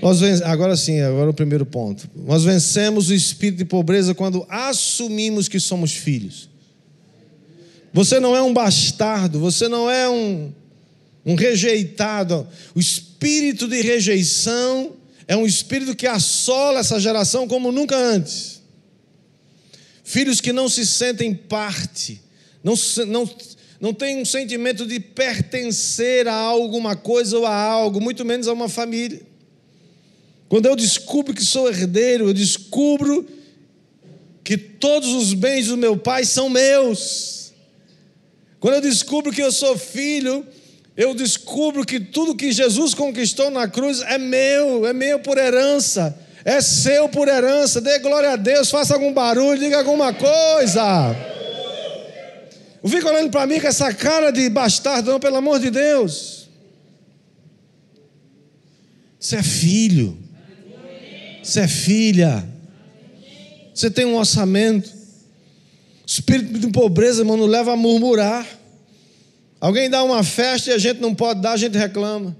Nós. 0.00 0.22
Agora 0.42 0.76
sim, 0.76 1.00
agora 1.00 1.30
o 1.30 1.34
primeiro 1.34 1.66
ponto. 1.66 2.08
Nós 2.14 2.44
vencemos 2.44 3.10
o 3.10 3.14
espírito 3.14 3.58
de 3.58 3.64
pobreza 3.64 4.14
quando 4.14 4.46
assumimos 4.48 5.48
que 5.48 5.58
somos 5.58 5.92
filhos. 5.92 6.48
Você 7.92 8.20
não 8.20 8.36
é 8.36 8.42
um 8.42 8.54
bastardo, 8.54 9.40
você 9.40 9.66
não 9.66 9.90
é 9.90 10.08
um, 10.08 10.52
um 11.26 11.34
rejeitado. 11.34 12.46
O 12.72 12.78
espírito 12.78 13.66
de 13.66 13.82
rejeição 13.82 14.92
é 15.32 15.36
um 15.36 15.46
espírito 15.46 15.96
que 15.96 16.06
assola 16.06 16.80
essa 16.80 17.00
geração 17.00 17.48
como 17.48 17.72
nunca 17.72 17.96
antes. 17.96 18.60
Filhos 20.04 20.42
que 20.42 20.52
não 20.52 20.68
se 20.68 20.86
sentem 20.86 21.34
parte, 21.34 22.20
não, 22.62 22.74
não, 23.06 23.30
não 23.80 23.94
têm 23.94 24.20
um 24.20 24.26
sentimento 24.26 24.84
de 24.86 25.00
pertencer 25.00 26.28
a 26.28 26.34
alguma 26.34 26.94
coisa 26.94 27.38
ou 27.38 27.46
a 27.46 27.56
algo, 27.56 27.98
muito 27.98 28.26
menos 28.26 28.46
a 28.46 28.52
uma 28.52 28.68
família. 28.68 29.22
Quando 30.50 30.66
eu 30.66 30.76
descubro 30.76 31.32
que 31.32 31.42
sou 31.42 31.66
herdeiro, 31.66 32.28
eu 32.28 32.34
descubro 32.34 33.26
que 34.44 34.58
todos 34.58 35.08
os 35.14 35.32
bens 35.32 35.68
do 35.68 35.78
meu 35.78 35.96
pai 35.96 36.26
são 36.26 36.50
meus. 36.50 37.54
Quando 38.60 38.74
eu 38.74 38.80
descubro 38.82 39.32
que 39.32 39.42
eu 39.42 39.50
sou 39.50 39.78
filho, 39.78 40.46
eu 40.96 41.14
descubro 41.14 41.86
que 41.86 41.98
tudo 41.98 42.36
que 42.36 42.52
Jesus 42.52 42.92
conquistou 42.92 43.50
na 43.50 43.66
cruz 43.66 44.02
é 44.02 44.18
meu, 44.18 44.86
é 44.86 44.92
meu 44.92 45.20
por 45.20 45.38
herança, 45.38 46.16
é 46.44 46.60
seu 46.60 47.08
por 47.08 47.28
herança. 47.28 47.80
Dê 47.80 47.98
glória 47.98 48.32
a 48.32 48.36
Deus, 48.36 48.70
faça 48.70 48.94
algum 48.94 49.12
barulho, 49.12 49.58
diga 49.58 49.78
alguma 49.78 50.12
coisa. 50.12 51.16
Não 52.82 52.90
fica 52.90 53.08
olhando 53.08 53.30
para 53.30 53.46
mim 53.46 53.60
com 53.60 53.68
essa 53.68 53.94
cara 53.94 54.30
de 54.30 54.48
bastardo, 54.50 55.12
não, 55.12 55.20
pelo 55.20 55.36
amor 55.36 55.60
de 55.60 55.70
Deus. 55.70 56.48
Você 59.18 59.36
é 59.36 59.42
filho, 59.42 60.18
você 61.42 61.60
é 61.60 61.68
filha, 61.68 62.44
você 63.72 63.90
tem 63.90 64.04
um 64.04 64.16
orçamento. 64.16 64.90
Espírito 66.04 66.58
de 66.58 66.68
pobreza, 66.68 67.22
irmão, 67.22 67.36
não 67.36 67.46
leva 67.46 67.72
a 67.72 67.76
murmurar. 67.76 68.44
Alguém 69.62 69.88
dá 69.88 70.02
uma 70.02 70.24
festa 70.24 70.70
e 70.70 70.72
a 70.72 70.78
gente 70.78 70.98
não 70.98 71.14
pode 71.14 71.40
dar, 71.40 71.52
a 71.52 71.56
gente 71.56 71.78
reclama. 71.78 72.36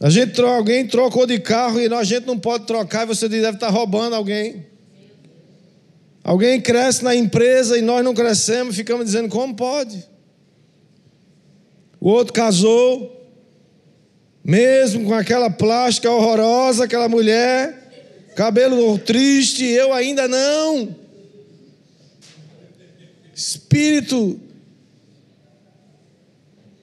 A 0.00 0.10
gente 0.10 0.40
alguém 0.40 0.84
trocou 0.88 1.24
de 1.24 1.38
carro 1.38 1.80
e 1.80 1.86
a 1.86 2.02
gente 2.02 2.26
não 2.26 2.36
pode 2.36 2.66
trocar, 2.66 3.04
e 3.04 3.06
você 3.06 3.28
deve 3.28 3.54
estar 3.54 3.68
roubando 3.68 4.16
alguém. 4.16 4.66
Alguém 6.24 6.60
cresce 6.60 7.04
na 7.04 7.14
empresa 7.14 7.78
e 7.78 7.80
nós 7.80 8.02
não 8.02 8.12
crescemos, 8.12 8.74
ficamos 8.74 9.06
dizendo 9.06 9.28
como 9.28 9.54
pode. 9.54 10.04
O 12.00 12.08
outro 12.08 12.32
casou, 12.32 13.30
mesmo 14.44 15.04
com 15.04 15.14
aquela 15.14 15.48
plástica 15.48 16.10
horrorosa, 16.10 16.86
aquela 16.86 17.08
mulher, 17.08 18.32
cabelo 18.34 18.98
triste, 18.98 19.64
eu 19.64 19.92
ainda 19.92 20.26
não. 20.26 20.92
Espírito 23.32 24.40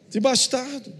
de 0.09 0.19
bastardo. 0.19 0.91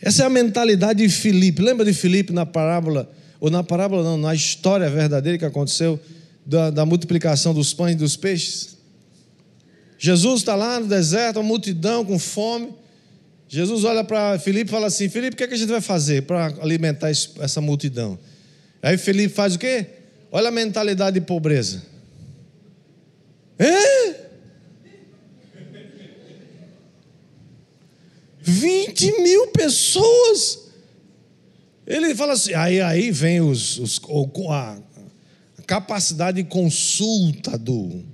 Essa 0.00 0.22
é 0.22 0.26
a 0.26 0.30
mentalidade 0.30 1.06
de 1.06 1.08
Filipe. 1.08 1.60
Lembra 1.60 1.84
de 1.84 1.92
Filipe 1.92 2.32
na 2.32 2.46
parábola, 2.46 3.10
ou 3.38 3.50
na 3.50 3.62
parábola 3.62 4.02
não, 4.02 4.16
na 4.16 4.34
história 4.34 4.88
verdadeira 4.88 5.38
que 5.38 5.44
aconteceu 5.44 6.00
da, 6.44 6.70
da 6.70 6.86
multiplicação 6.86 7.52
dos 7.52 7.74
pães 7.74 7.92
e 7.92 7.98
dos 7.98 8.16
peixes? 8.16 8.78
Jesus 9.98 10.40
está 10.40 10.56
lá 10.56 10.80
no 10.80 10.86
deserto, 10.86 11.36
uma 11.36 11.42
multidão 11.42 12.04
com 12.04 12.18
fome. 12.18 12.72
Jesus 13.46 13.84
olha 13.84 14.02
para 14.02 14.38
Filipe 14.38 14.70
e 14.70 14.72
fala 14.72 14.86
assim: 14.86 15.10
Filipe, 15.10 15.34
o 15.34 15.36
que, 15.36 15.44
é 15.44 15.48
que 15.48 15.54
a 15.54 15.56
gente 15.58 15.68
vai 15.68 15.82
fazer 15.82 16.22
para 16.22 16.46
alimentar 16.62 17.10
essa 17.10 17.60
multidão? 17.60 18.18
Aí 18.82 18.96
Filipe 18.96 19.34
faz 19.34 19.56
o 19.56 19.58
quê? 19.58 19.86
Olha 20.32 20.48
a 20.48 20.52
mentalidade 20.52 21.20
de 21.20 21.26
pobreza. 21.26 21.82
É? 23.58 24.19
20 28.50 29.22
mil 29.22 29.46
pessoas. 29.48 30.58
Ele 31.86 32.14
fala 32.14 32.34
assim, 32.34 32.54
aí, 32.54 32.80
aí 32.80 33.10
vem 33.10 33.40
os, 33.40 33.78
os 33.78 34.00
a, 34.48 34.78
capacidade 35.66 36.42
de 36.42 36.48
consulta 36.48 37.56
do, 37.56 38.04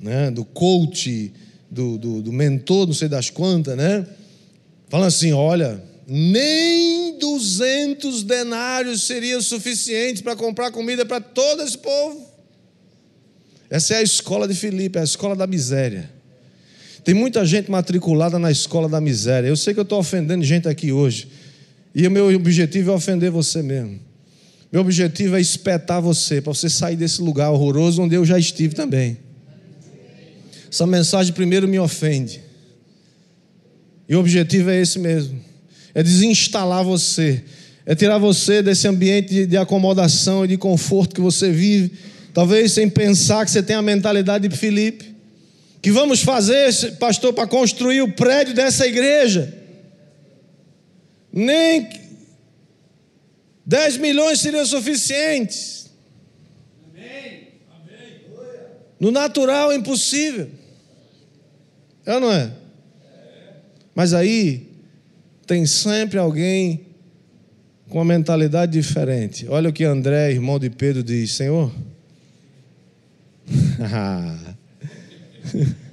né, 0.00 0.30
do 0.30 0.44
coach, 0.44 1.32
do, 1.70 1.98
do, 1.98 2.22
do 2.22 2.32
mentor, 2.32 2.86
não 2.86 2.94
sei 2.94 3.08
das 3.08 3.28
quantas, 3.28 3.76
né? 3.76 4.06
Falando 4.88 5.08
assim: 5.08 5.32
olha, 5.32 5.82
nem 6.06 7.18
200 7.18 8.22
denários 8.22 9.02
seriam 9.02 9.42
suficientes 9.42 10.22
para 10.22 10.36
comprar 10.36 10.70
comida 10.70 11.04
para 11.04 11.20
todo 11.20 11.62
esse 11.62 11.76
povo. 11.76 12.24
Essa 13.68 13.94
é 13.94 13.96
a 13.98 14.02
escola 14.02 14.46
de 14.46 14.54
Filipe, 14.54 14.96
é 14.96 15.00
a 15.00 15.04
escola 15.04 15.34
da 15.34 15.46
miséria. 15.46 16.15
Tem 17.06 17.14
muita 17.14 17.46
gente 17.46 17.70
matriculada 17.70 18.36
na 18.36 18.50
escola 18.50 18.88
da 18.88 19.00
miséria. 19.00 19.46
Eu 19.46 19.56
sei 19.56 19.72
que 19.72 19.78
eu 19.78 19.84
estou 19.84 20.00
ofendendo 20.00 20.44
gente 20.44 20.66
aqui 20.66 20.90
hoje. 20.90 21.28
E 21.94 22.04
o 22.04 22.10
meu 22.10 22.34
objetivo 22.34 22.90
é 22.90 22.94
ofender 22.94 23.30
você 23.30 23.62
mesmo. 23.62 24.00
Meu 24.72 24.80
objetivo 24.80 25.36
é 25.36 25.40
espetar 25.40 26.02
você, 26.02 26.40
para 26.40 26.52
você 26.52 26.68
sair 26.68 26.96
desse 26.96 27.22
lugar 27.22 27.52
horroroso 27.52 28.02
onde 28.02 28.16
eu 28.16 28.24
já 28.24 28.36
estive 28.36 28.74
também. 28.74 29.18
Essa 30.68 30.84
mensagem 30.84 31.32
primeiro 31.32 31.68
me 31.68 31.78
ofende. 31.78 32.40
E 34.08 34.16
o 34.16 34.18
objetivo 34.18 34.70
é 34.70 34.80
esse 34.80 34.98
mesmo: 34.98 35.38
é 35.94 36.02
desinstalar 36.02 36.82
você, 36.82 37.40
é 37.86 37.94
tirar 37.94 38.18
você 38.18 38.60
desse 38.64 38.88
ambiente 38.88 39.46
de 39.46 39.56
acomodação 39.56 40.44
e 40.44 40.48
de 40.48 40.56
conforto 40.56 41.14
que 41.14 41.20
você 41.20 41.52
vive, 41.52 41.92
talvez 42.34 42.72
sem 42.72 42.90
pensar 42.90 43.44
que 43.44 43.52
você 43.52 43.62
tem 43.62 43.76
a 43.76 43.80
mentalidade 43.80 44.48
de 44.48 44.56
Filipe 44.56 45.14
que 45.80 45.90
vamos 45.90 46.22
fazer, 46.22 46.96
pastor, 46.98 47.32
para 47.32 47.46
construir 47.46 48.02
o 48.02 48.12
prédio 48.12 48.54
dessa 48.54 48.86
igreja. 48.86 49.52
Nem 51.32 51.88
10 53.64 53.96
milhões 53.98 54.40
seriam 54.40 54.64
suficientes. 54.64 55.90
No 58.98 59.10
natural 59.10 59.72
é 59.72 59.76
impossível. 59.76 60.48
É 62.06 62.14
ou 62.14 62.20
não 62.20 62.32
é? 62.32 62.50
Mas 63.94 64.14
aí 64.14 64.70
tem 65.46 65.66
sempre 65.66 66.18
alguém 66.18 66.86
com 67.88 67.98
uma 67.98 68.04
mentalidade 68.04 68.72
diferente. 68.72 69.46
Olha 69.48 69.70
o 69.70 69.72
que 69.72 69.84
André, 69.84 70.32
irmão 70.32 70.58
de 70.58 70.70
Pedro, 70.70 71.02
diz: 71.02 71.32
Senhor. 71.32 71.72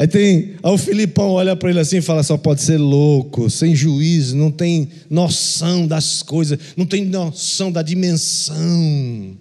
Aí 0.00 0.08
tem, 0.08 0.54
aí 0.62 0.72
o 0.72 0.78
Filipão 0.78 1.28
olha 1.32 1.54
para 1.54 1.68
ele 1.68 1.78
assim 1.78 1.98
e 1.98 2.00
fala: 2.00 2.22
só 2.22 2.38
pode 2.38 2.62
ser 2.62 2.78
louco, 2.78 3.50
sem 3.50 3.76
juízo, 3.76 4.34
não 4.34 4.50
tem 4.50 4.88
noção 5.10 5.86
das 5.86 6.22
coisas, 6.22 6.58
não 6.74 6.86
tem 6.86 7.04
noção 7.04 7.70
da 7.70 7.82
dimensão, 7.82 9.36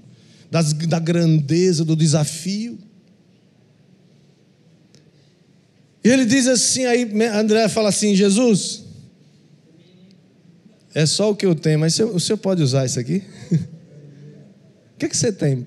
das, 0.52 0.74
da 0.74 1.00
grandeza 1.00 1.86
do 1.86 1.96
desafio. 1.96 2.78
E 6.04 6.10
ele 6.10 6.26
diz 6.26 6.46
assim, 6.46 6.84
aí 6.86 7.10
André 7.34 7.70
fala 7.70 7.88
assim: 7.88 8.14
Jesus, 8.14 8.84
é 10.94 11.06
só 11.06 11.32
o 11.32 11.36
que 11.38 11.46
eu 11.46 11.56
tenho, 11.56 11.80
mas 11.80 11.98
o 12.00 12.20
senhor 12.20 12.38
pode 12.38 12.62
usar 12.62 12.86
isso 12.86 13.00
aqui? 13.00 13.24
O 14.92 15.00
que, 15.00 15.06
é 15.06 15.10
que 15.10 15.16
você 15.16 15.32
tem 15.32 15.66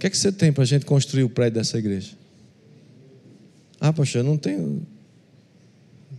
que 0.00 0.06
é 0.06 0.10
que 0.10 0.16
você 0.16 0.32
tem 0.32 0.50
para 0.50 0.62
a 0.62 0.66
gente 0.66 0.86
construir 0.86 1.24
o 1.24 1.28
prédio 1.28 1.60
dessa 1.60 1.78
igreja? 1.78 2.12
Ah, 3.78 3.92
pastor, 3.92 4.22
eu 4.22 4.24
não 4.24 4.38
tenho. 4.38 4.86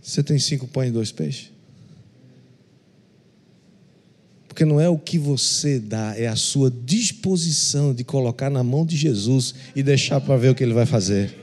Você 0.00 0.22
tem 0.22 0.38
cinco 0.38 0.68
pães 0.68 0.90
e 0.90 0.92
dois 0.92 1.10
peixes? 1.10 1.50
Porque 4.46 4.64
não 4.64 4.80
é 4.80 4.88
o 4.88 4.96
que 4.96 5.18
você 5.18 5.80
dá, 5.80 6.14
é 6.16 6.28
a 6.28 6.36
sua 6.36 6.70
disposição 6.70 7.92
de 7.92 8.04
colocar 8.04 8.50
na 8.50 8.62
mão 8.62 8.86
de 8.86 8.96
Jesus 8.96 9.54
e 9.74 9.82
deixar 9.82 10.20
para 10.20 10.36
ver 10.36 10.50
o 10.50 10.54
que 10.54 10.62
ele 10.62 10.74
vai 10.74 10.86
fazer. 10.86 11.34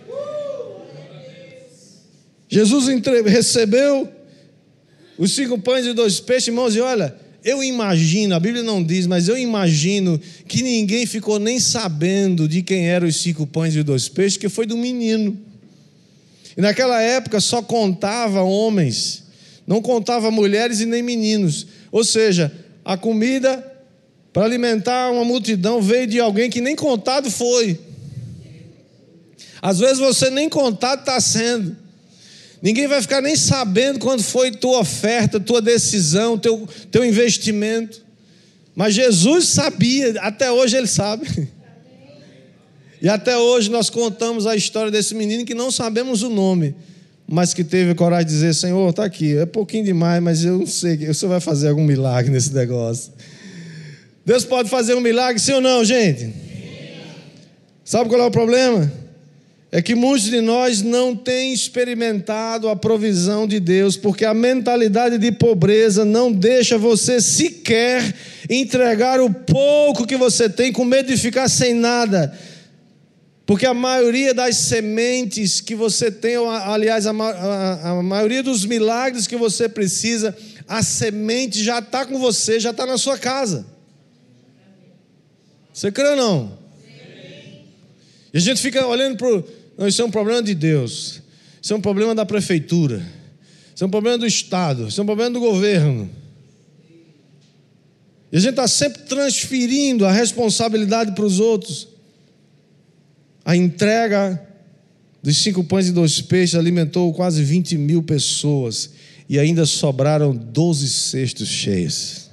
Jesus 2.48 2.86
recebeu 3.26 4.10
os 5.18 5.36
cinco 5.36 5.60
pães 5.60 5.86
e 5.86 5.94
dois 5.94 6.22
peixes, 6.22 6.48
irmãos, 6.48 6.74
e 6.74 6.80
olha, 6.80 7.14
eu 7.44 7.64
imagino, 7.64 8.36
a 8.36 8.40
Bíblia 8.40 8.64
não 8.64 8.84
diz, 8.84 9.08
mas 9.08 9.28
eu 9.28 9.38
imagino 9.38 10.20
que 10.48 10.62
ninguém 10.62 11.06
ficou 11.06 11.40
nem 11.40 11.60
sabendo 11.60 12.48
de 12.48 12.62
quem 12.62 12.88
eram 12.88 13.08
os 13.08 13.22
cinco 13.22 13.48
pães 13.48 13.76
e 13.76 13.84
dois 13.84 14.10
peixes, 14.10 14.38
que 14.38 14.50
foi 14.50 14.66
do 14.66 14.76
menino. 14.76 15.38
E 16.58 16.62
naquela 16.62 17.02
época 17.02 17.40
só 17.40 17.62
contava 17.62 18.42
homens, 18.42 19.24
não 19.66 19.82
contava 19.82 20.30
mulheres 20.30 20.82
e 20.82 20.86
nem 20.86 21.02
meninos. 21.02 21.66
Ou 21.92 22.04
seja, 22.04 22.52
a 22.84 22.98
comida 22.98 23.66
para 24.34 24.44
alimentar 24.44 25.12
uma 25.12 25.24
multidão 25.24 25.82
veio 25.82 26.08
de 26.08 26.20
alguém 26.20 26.50
que 26.50 26.60
nem 26.60 26.76
contado 26.76 27.32
foi. 27.32 27.80
Às 29.62 29.80
vezes 29.80 30.00
você 30.00 30.30
nem 30.30 30.50
contado 30.50 31.00
está 31.00 31.20
sendo. 31.22 31.76
Ninguém 32.62 32.88
vai 32.88 33.01
ficar 33.01 33.22
nem 33.22 33.36
sabendo 33.36 33.99
quando 33.99 34.22
foi 34.22 34.51
tua 34.51 34.80
oferta, 34.80 35.39
tua 35.39 35.62
decisão, 35.62 36.38
teu, 36.38 36.68
teu 36.91 37.05
investimento. 37.05 38.01
Mas 38.76 38.93
Jesus 38.93 39.47
sabia, 39.49 40.20
até 40.22 40.51
hoje 40.51 40.76
ele 40.78 40.88
sabe. 40.88 41.49
E 43.01 43.07
até 43.07 43.38
hoje 43.38 43.72
nós 43.72 43.89
contamos 43.89 44.45
a 44.45 44.55
história 44.55 44.91
desse 44.91 45.16
menino 45.16 45.45
que 45.45 45.55
não 45.55 45.72
sabemos 45.72 46.22
o 46.22 46.30
nome, 46.30 46.76
mas 47.26 47.53
que 47.53 47.64
teve 47.64 47.95
coragem 47.95 48.26
de 48.26 48.34
dizer: 48.34 48.53
Senhor, 48.53 48.89
está 48.89 49.05
aqui, 49.05 49.38
é 49.38 49.45
pouquinho 49.45 49.86
demais, 49.86 50.22
mas 50.22 50.43
eu 50.43 50.57
não 50.57 50.68
sei, 50.68 51.07
o 51.07 51.14
Senhor 51.14 51.32
vai 51.32 51.39
fazer 51.39 51.70
algum 51.70 51.84
milagre 51.84 52.30
nesse 52.30 52.53
negócio. 52.53 53.14
Deus 54.26 54.43
pode 54.43 54.70
fazer 54.70 54.95
um 54.95 54.99
milagre, 54.99 55.41
sim 55.41 55.53
ou 55.53 55.62
não, 55.62 55.84
gente? 55.86 56.34
Sabe 57.86 58.10
qual 58.10 58.22
é 58.22 58.26
o 58.26 58.32
problema? 58.32 58.91
É 59.72 59.84
que 59.84 59.94
muitos 59.94 60.28
de 60.28 60.42
nós 60.42 60.82
não 60.82 61.16
têm 61.16 61.54
experimentado 61.54 62.68
a 62.70 62.76
provisão 62.76 63.48
de 63.48 63.60
Deus, 63.60 63.96
porque 63.96 64.26
a 64.26 64.34
mentalidade 64.34 65.20
de 65.20 65.32
pobreza 65.32 66.04
não 66.04 66.32
deixa 66.32 66.76
você 66.76 67.22
sequer 67.22 68.16
entregar 68.50 69.22
o 69.22 69.32
pouco 69.32 70.08
que 70.08 70.18
você 70.18 70.50
tem, 70.50 70.72
com 70.72 70.84
medo 70.84 71.08
de 71.08 71.18
ficar 71.18 71.48
sem 71.48 71.76
nada. 71.76 72.36
Porque 73.46 73.66
a 73.66 73.74
maioria 73.74 74.34
das 74.34 74.58
sementes 74.58 75.62
que 75.62 75.76
você 75.76 76.12
tem, 76.12 76.36
aliás, 76.36 77.06
a, 77.06 77.12
a, 77.12 77.90
a 77.92 78.04
maioria 78.04 78.42
dos 78.42 78.66
milagres 78.66 79.28
que 79.28 79.36
você 79.36 79.70
precisa, 79.70 80.36
a 80.68 80.82
semente 80.82 81.64
já 81.64 81.78
está 81.78 82.06
com 82.06 82.18
você, 82.18 82.60
já 82.60 82.72
está 82.72 82.88
na 82.88 82.98
sua 82.98 83.20
casa. 83.20 83.68
Você 85.72 85.92
crê 85.92 86.10
ou 86.10 86.16
não? 86.16 86.60
E 88.34 88.38
a 88.38 88.42
gente 88.42 88.62
fica 88.62 88.86
olhando 88.86 89.18
para. 89.18 89.59
Não, 89.80 89.88
isso 89.88 90.02
é 90.02 90.06
um 90.06 90.12
problema 90.12 90.44
de 90.44 90.54
Deus. 90.54 91.22
Isso 91.62 91.72
é 91.72 91.76
um 91.78 91.80
problema 91.80 92.14
da 92.14 92.26
prefeitura. 92.26 93.02
Isso 93.74 93.82
é 93.82 93.88
um 93.88 93.90
problema 93.90 94.18
do 94.18 94.28
Estado. 94.28 94.90
Isso 94.90 95.00
é 95.00 95.04
um 95.04 95.06
problema 95.06 95.32
do 95.32 95.40
governo. 95.40 96.10
E 98.30 98.36
a 98.36 98.40
gente 98.42 98.50
está 98.50 98.68
sempre 98.68 99.04
transferindo 99.04 100.06
a 100.06 100.12
responsabilidade 100.12 101.14
para 101.14 101.24
os 101.24 101.40
outros. 101.40 101.88
A 103.46 103.56
entrega 103.56 104.46
dos 105.24 105.38
cinco 105.38 105.64
pães 105.64 105.88
e 105.88 105.94
dois 105.94 106.20
peixes 106.20 106.56
alimentou 106.56 107.14
quase 107.14 107.42
20 107.42 107.78
mil 107.78 108.04
pessoas 108.04 108.90
e 109.30 109.40
ainda 109.40 109.66
sobraram 109.66 110.36
12 110.36 110.90
cestos 110.90 111.48
cheios. 111.48 112.29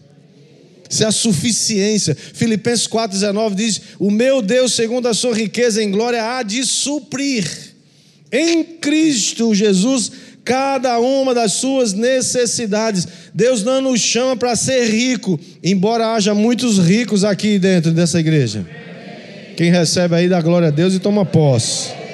Isso 0.89 1.03
é 1.05 1.07
a 1.07 1.12
suficiência. 1.12 2.16
Filipenses 2.16 2.87
4,19 2.87 3.55
diz: 3.55 3.80
O 3.99 4.11
meu 4.11 4.41
Deus, 4.41 4.74
segundo 4.74 5.09
a 5.09 5.14
sua 5.14 5.34
riqueza 5.34 5.82
em 5.82 5.91
glória, 5.91 6.22
há 6.22 6.43
de 6.43 6.64
suprir 6.64 7.49
em 8.30 8.62
Cristo 8.64 9.55
Jesus 9.55 10.12
cada 10.45 10.99
uma 11.01 11.34
das 11.34 11.53
suas 11.53 11.93
necessidades. 11.93 13.07
Deus 13.34 13.64
não 13.64 13.80
nos 13.80 14.01
chama 14.01 14.37
para 14.37 14.55
ser 14.55 14.89
rico, 14.89 15.39
embora 15.62 16.14
haja 16.14 16.34
muitos 16.34 16.78
ricos 16.78 17.24
aqui 17.24 17.59
dentro 17.59 17.91
dessa 17.91 18.20
igreja. 18.20 18.64
Quem 19.57 19.70
recebe 19.70 20.14
aí 20.14 20.28
dá 20.28 20.41
glória 20.41 20.68
a 20.68 20.70
Deus 20.70 20.95
e 20.95 20.99
toma 21.01 21.24
posse. 21.24 22.05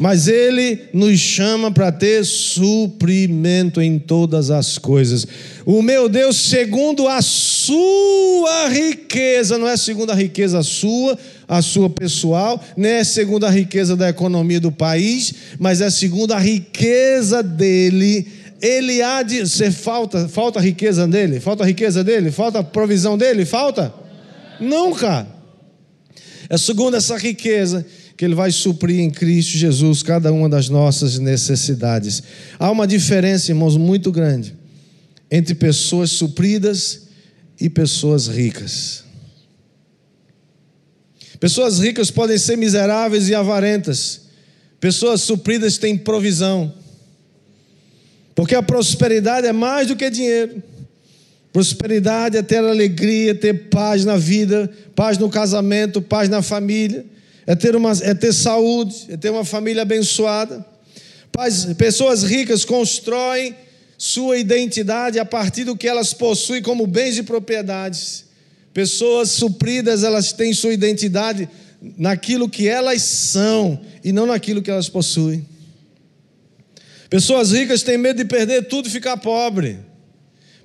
Mas 0.00 0.28
Ele 0.28 0.88
nos 0.94 1.20
chama 1.20 1.70
para 1.70 1.92
ter 1.92 2.24
suprimento 2.24 3.82
em 3.82 3.98
todas 3.98 4.50
as 4.50 4.78
coisas. 4.78 5.26
O 5.66 5.82
meu 5.82 6.08
Deus, 6.08 6.38
segundo 6.38 7.06
a 7.06 7.20
sua 7.20 8.68
riqueza, 8.70 9.58
não 9.58 9.68
é 9.68 9.76
segundo 9.76 10.10
a 10.10 10.14
riqueza 10.14 10.62
sua, 10.62 11.18
a 11.46 11.60
sua 11.60 11.90
pessoal, 11.90 12.58
nem 12.78 12.92
é 12.92 13.04
segundo 13.04 13.44
a 13.44 13.50
riqueza 13.50 13.94
da 13.94 14.08
economia 14.08 14.58
do 14.58 14.72
país, 14.72 15.34
mas 15.58 15.82
é 15.82 15.90
segundo 15.90 16.32
a 16.32 16.38
riqueza 16.38 17.42
dele. 17.42 18.26
Ele 18.62 19.02
há 19.02 19.22
de 19.22 19.46
ser 19.46 19.70
falta, 19.70 20.26
falta 20.28 20.60
riqueza 20.60 21.06
dele, 21.06 21.40
falta 21.40 21.62
riqueza 21.62 22.02
dele, 22.02 22.30
falta 22.30 22.64
provisão 22.64 23.18
dele, 23.18 23.44
falta? 23.44 23.92
Nunca. 24.58 25.26
É 26.48 26.56
segundo 26.56 26.96
essa 26.96 27.18
riqueza 27.18 27.84
que 28.20 28.26
Ele 28.26 28.34
vai 28.34 28.52
suprir 28.52 29.00
em 29.00 29.10
Cristo 29.10 29.56
Jesus 29.56 30.02
cada 30.02 30.30
uma 30.30 30.46
das 30.46 30.68
nossas 30.68 31.18
necessidades. 31.18 32.22
Há 32.58 32.70
uma 32.70 32.86
diferença, 32.86 33.50
irmãos, 33.50 33.78
muito 33.78 34.12
grande 34.12 34.54
entre 35.30 35.54
pessoas 35.54 36.10
supridas 36.10 37.08
e 37.58 37.70
pessoas 37.70 38.26
ricas. 38.26 39.04
Pessoas 41.40 41.78
ricas 41.78 42.10
podem 42.10 42.36
ser 42.36 42.56
miseráveis 42.56 43.26
e 43.30 43.34
avarentas. 43.34 44.20
Pessoas 44.78 45.22
supridas 45.22 45.78
têm 45.78 45.96
provisão. 45.96 46.74
Porque 48.34 48.54
a 48.54 48.62
prosperidade 48.62 49.46
é 49.46 49.52
mais 49.52 49.88
do 49.88 49.96
que 49.96 50.10
dinheiro. 50.10 50.62
Prosperidade 51.54 52.36
é 52.36 52.42
ter 52.42 52.58
alegria, 52.58 53.34
ter 53.34 53.70
paz 53.70 54.04
na 54.04 54.18
vida, 54.18 54.70
paz 54.94 55.16
no 55.16 55.30
casamento, 55.30 56.02
paz 56.02 56.28
na 56.28 56.42
família, 56.42 57.06
é 57.50 57.56
ter, 57.56 57.74
uma, 57.74 57.90
é 57.90 58.14
ter 58.14 58.32
saúde, 58.32 59.06
é 59.08 59.16
ter 59.16 59.28
uma 59.28 59.44
família 59.44 59.82
abençoada. 59.82 60.64
Pessoas 61.76 62.22
ricas 62.22 62.64
constroem 62.64 63.56
sua 63.98 64.38
identidade 64.38 65.18
a 65.18 65.24
partir 65.24 65.64
do 65.64 65.76
que 65.76 65.88
elas 65.88 66.14
possuem 66.14 66.62
como 66.62 66.86
bens 66.86 67.18
e 67.18 67.24
propriedades. 67.24 68.24
Pessoas 68.72 69.32
supridas, 69.32 70.04
elas 70.04 70.32
têm 70.32 70.54
sua 70.54 70.72
identidade 70.72 71.48
naquilo 71.98 72.48
que 72.48 72.68
elas 72.68 73.02
são 73.02 73.80
e 74.04 74.12
não 74.12 74.26
naquilo 74.26 74.62
que 74.62 74.70
elas 74.70 74.88
possuem. 74.88 75.44
Pessoas 77.08 77.50
ricas 77.50 77.82
têm 77.82 77.98
medo 77.98 78.18
de 78.18 78.26
perder 78.26 78.68
tudo 78.68 78.86
e 78.86 78.92
ficar 78.92 79.16
pobre. 79.16 79.76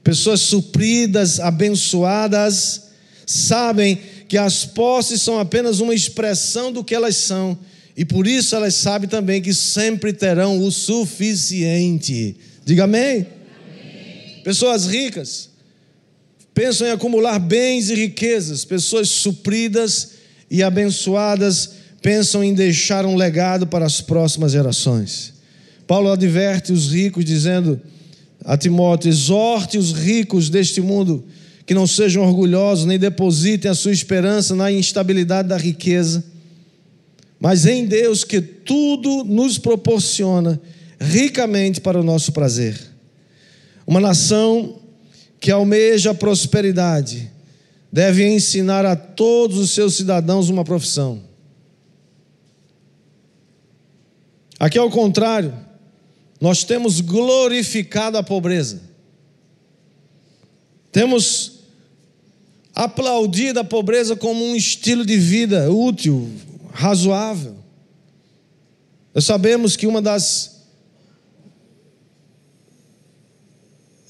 Pessoas 0.04 0.40
supridas, 0.42 1.40
abençoadas, 1.40 2.90
sabem 3.26 4.00
que 4.28 4.38
as 4.38 4.66
posses 4.66 5.22
são 5.22 5.40
apenas 5.40 5.80
uma 5.80 5.94
expressão 5.94 6.72
do 6.72 6.84
que 6.84 6.96
elas 6.96 7.16
são, 7.18 7.58
e 7.96 8.04
por 8.04 8.28
isso 8.28 8.56
elas 8.56 8.76
sabem 8.76 9.08
também 9.08 9.42
que 9.42 9.54
sempre 9.54 10.12
terão 10.12 10.60
o 10.64 10.72
suficiente. 10.72 12.36
Diga 12.66 12.84
amém. 12.86 13.26
amém. 13.26 14.42
Pessoas 14.44 14.86
ricas 14.86 15.50
pensam 16.54 16.88
em 16.88 16.92
acumular 16.92 17.38
bens 17.40 17.90
e 17.90 17.96
riquezas, 17.96 18.66
pessoas 18.66 19.10
supridas 19.10 20.12
e 20.50 20.64
abençoadas 20.64 21.72
pensam 22.02 22.44
em 22.44 22.54
deixar 22.54 23.06
um 23.06 23.16
legado 23.16 23.66
para 23.66 23.86
as 23.86 24.00
próximas 24.00 24.52
gerações. 24.52 25.34
Paulo 25.88 26.12
adverte 26.12 26.72
os 26.72 26.92
ricos 26.92 27.26
dizendo: 27.26 27.82
a 28.44 28.58
Timóteo: 28.58 29.10
exorte 29.10 29.78
os 29.78 29.92
ricos 29.92 30.50
deste 30.50 30.82
mundo 30.82 31.24
que 31.66 31.74
não 31.74 31.88
sejam 31.88 32.24
orgulhosos, 32.24 32.86
nem 32.86 33.00
depositem 33.00 33.72
a 33.72 33.76
sua 33.76 33.92
esperança 33.92 34.56
na 34.56 34.72
instabilidade 34.72 35.50
da 35.50 35.58
riqueza, 35.58 36.24
mas 37.40 37.66
em 37.66 37.86
Deus 37.86 38.24
que 38.24 38.40
tudo 38.40 39.24
nos 39.24 39.58
proporciona 39.58 40.60
ricamente 41.00 41.82
para 41.82 42.00
o 42.00 42.04
nosso 42.04 42.32
prazer. 42.32 42.80
Uma 43.86 44.00
nação 44.00 44.80
que 45.40 45.52
almeja 45.52 46.12
a 46.12 46.16
prosperidade 46.16 47.32
deve 47.92 48.28
ensinar 48.28 48.86
a 48.86 48.96
todos 48.96 49.58
os 49.58 49.72
seus 49.72 49.96
cidadãos 49.96 50.50
uma 50.50 50.64
profissão. 50.64 51.22
Aqui 54.60 54.78
ao 54.78 54.90
contrário, 54.90 55.54
nós 56.40 56.64
temos 56.64 57.02
glorificado 57.02 58.18
a 58.18 58.24
pobreza. 58.24 58.82
Temos 60.92 61.55
aplaudido 62.76 63.60
a 63.60 63.64
pobreza 63.64 64.16
como 64.16 64.44
um 64.44 64.56
estilo 64.56 65.06
de 65.06 65.18
vida 65.18 65.72
útil, 65.72 66.30
razoável. 66.74 67.56
Nós 69.14 69.24
sabemos 69.24 69.78
que 69.78 69.88
uma 69.88 70.02
das 70.02 70.56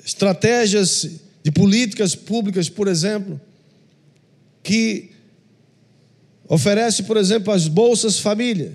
estratégias 0.04 1.10
de 1.44 1.52
políticas 1.52 2.16
públicas, 2.16 2.68
por 2.68 2.88
exemplo, 2.88 3.40
que 4.64 5.12
oferece, 6.48 7.04
por 7.04 7.18
exemplo, 7.18 7.54
as 7.54 7.68
bolsas 7.68 8.20
família, 8.20 8.74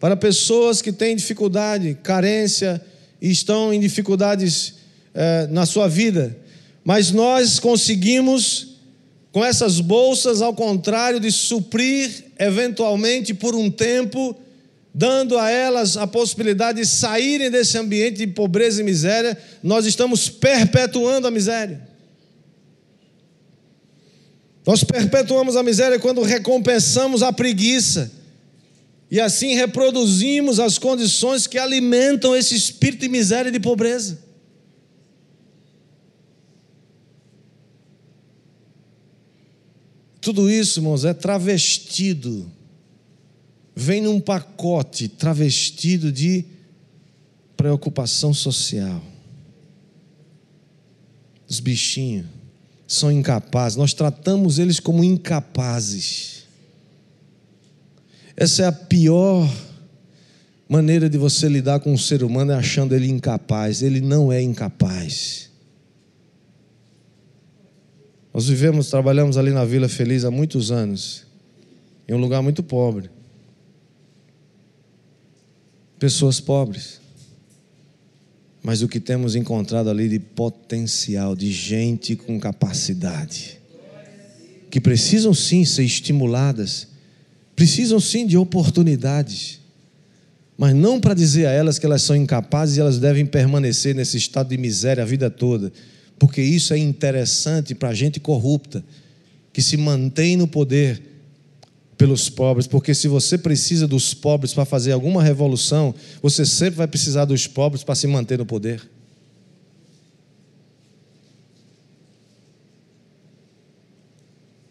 para 0.00 0.16
pessoas 0.16 0.80
que 0.80 0.90
têm 0.90 1.14
dificuldade, 1.14 1.96
carência 2.02 2.84
e 3.20 3.30
estão 3.30 3.72
em 3.72 3.78
dificuldades 3.78 4.74
é, 5.12 5.46
na 5.48 5.66
sua 5.66 5.88
vida. 5.88 6.36
Mas 6.84 7.12
nós 7.12 7.58
conseguimos, 7.58 8.69
com 9.32 9.44
essas 9.44 9.80
bolsas, 9.80 10.42
ao 10.42 10.52
contrário 10.54 11.20
de 11.20 11.30
suprir, 11.30 12.24
eventualmente 12.38 13.32
por 13.32 13.54
um 13.54 13.70
tempo, 13.70 14.36
dando 14.92 15.38
a 15.38 15.48
elas 15.48 15.96
a 15.96 16.06
possibilidade 16.06 16.80
de 16.80 16.86
saírem 16.86 17.50
desse 17.50 17.78
ambiente 17.78 18.18
de 18.18 18.26
pobreza 18.26 18.80
e 18.80 18.84
miséria, 18.84 19.38
nós 19.62 19.86
estamos 19.86 20.28
perpetuando 20.28 21.28
a 21.28 21.30
miséria. 21.30 21.88
Nós 24.66 24.82
perpetuamos 24.82 25.56
a 25.56 25.62
miséria 25.62 25.98
quando 25.98 26.22
recompensamos 26.22 27.22
a 27.22 27.32
preguiça. 27.32 28.10
E 29.10 29.20
assim 29.20 29.54
reproduzimos 29.54 30.60
as 30.60 30.78
condições 30.78 31.46
que 31.46 31.58
alimentam 31.58 32.36
esse 32.36 32.54
espírito 32.54 33.00
de 33.00 33.08
miséria 33.08 33.48
e 33.48 33.52
de 33.52 33.58
pobreza. 33.60 34.29
Tudo 40.20 40.50
isso, 40.50 40.80
irmãos, 40.80 41.04
é 41.04 41.14
travestido 41.14 42.50
vem 43.74 44.02
num 44.02 44.20
pacote 44.20 45.08
travestido 45.08 46.12
de 46.12 46.44
preocupação 47.56 48.34
social. 48.34 49.02
Os 51.48 51.60
bichinhos 51.60 52.26
são 52.86 53.10
incapazes, 53.10 53.76
nós 53.76 53.94
tratamos 53.94 54.58
eles 54.58 54.78
como 54.80 55.02
incapazes. 55.02 56.44
Essa 58.36 58.64
é 58.64 58.66
a 58.66 58.72
pior 58.72 59.50
maneira 60.68 61.08
de 61.08 61.18
você 61.18 61.48
lidar 61.48 61.80
com 61.80 61.92
um 61.92 61.98
ser 61.98 62.22
humano 62.22 62.52
é 62.52 62.54
achando 62.54 62.94
ele 62.94 63.08
incapaz. 63.08 63.82
Ele 63.82 64.00
não 64.00 64.32
é 64.32 64.40
incapaz. 64.40 65.49
Nós 68.32 68.48
vivemos, 68.48 68.88
trabalhamos 68.88 69.36
ali 69.36 69.50
na 69.50 69.64
Vila 69.64 69.88
Feliz 69.88 70.24
há 70.24 70.30
muitos 70.30 70.70
anos, 70.70 71.26
em 72.08 72.14
um 72.14 72.18
lugar 72.18 72.42
muito 72.42 72.62
pobre 72.62 73.10
pessoas 76.00 76.40
pobres. 76.40 76.98
Mas 78.62 78.82
o 78.82 78.88
que 78.88 78.98
temos 78.98 79.36
encontrado 79.36 79.88
ali 79.88 80.08
de 80.08 80.18
potencial, 80.18 81.36
de 81.36 81.52
gente 81.52 82.16
com 82.16 82.40
capacidade, 82.40 83.60
que 84.70 84.80
precisam 84.80 85.32
sim 85.32 85.64
ser 85.64 85.84
estimuladas, 85.84 86.88
precisam 87.54 88.00
sim 88.00 88.26
de 88.26 88.36
oportunidades, 88.36 89.60
mas 90.56 90.74
não 90.74 91.00
para 91.00 91.14
dizer 91.14 91.46
a 91.46 91.52
elas 91.52 91.78
que 91.78 91.86
elas 91.86 92.02
são 92.02 92.16
incapazes 92.16 92.76
e 92.76 92.80
elas 92.80 92.98
devem 92.98 93.24
permanecer 93.24 93.94
nesse 93.94 94.16
estado 94.16 94.48
de 94.48 94.58
miséria 94.58 95.02
a 95.02 95.06
vida 95.06 95.30
toda, 95.30 95.72
porque 96.20 96.42
isso 96.42 96.74
é 96.74 96.78
interessante 96.78 97.74
para 97.74 97.88
a 97.88 97.94
gente 97.94 98.20
corrupta, 98.20 98.84
que 99.54 99.62
se 99.62 99.78
mantém 99.78 100.36
no 100.36 100.46
poder 100.46 101.02
pelos 101.96 102.28
pobres, 102.28 102.66
porque 102.66 102.94
se 102.94 103.08
você 103.08 103.38
precisa 103.38 103.88
dos 103.88 104.12
pobres 104.12 104.52
para 104.52 104.66
fazer 104.66 104.92
alguma 104.92 105.22
revolução, 105.22 105.94
você 106.20 106.44
sempre 106.44 106.76
vai 106.76 106.86
precisar 106.86 107.24
dos 107.24 107.46
pobres 107.46 107.82
para 107.82 107.94
se 107.94 108.06
manter 108.06 108.38
no 108.38 108.44
poder. 108.44 108.86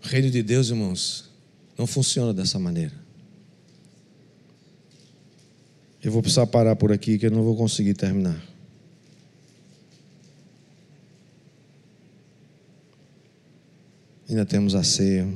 O 0.06 0.08
reino 0.08 0.30
de 0.30 0.44
Deus, 0.44 0.70
irmãos, 0.70 1.32
não 1.76 1.88
funciona 1.88 2.32
dessa 2.32 2.60
maneira. 2.60 2.94
Eu 6.04 6.12
vou 6.12 6.22
precisar 6.22 6.46
parar 6.46 6.76
por 6.76 6.92
aqui 6.92 7.18
que 7.18 7.26
eu 7.26 7.32
não 7.32 7.42
vou 7.42 7.56
conseguir 7.56 7.96
terminar. 7.96 8.40
Ainda 14.30 14.46
temos 14.46 14.76
a 14.76 14.84
ceia. 14.84 15.28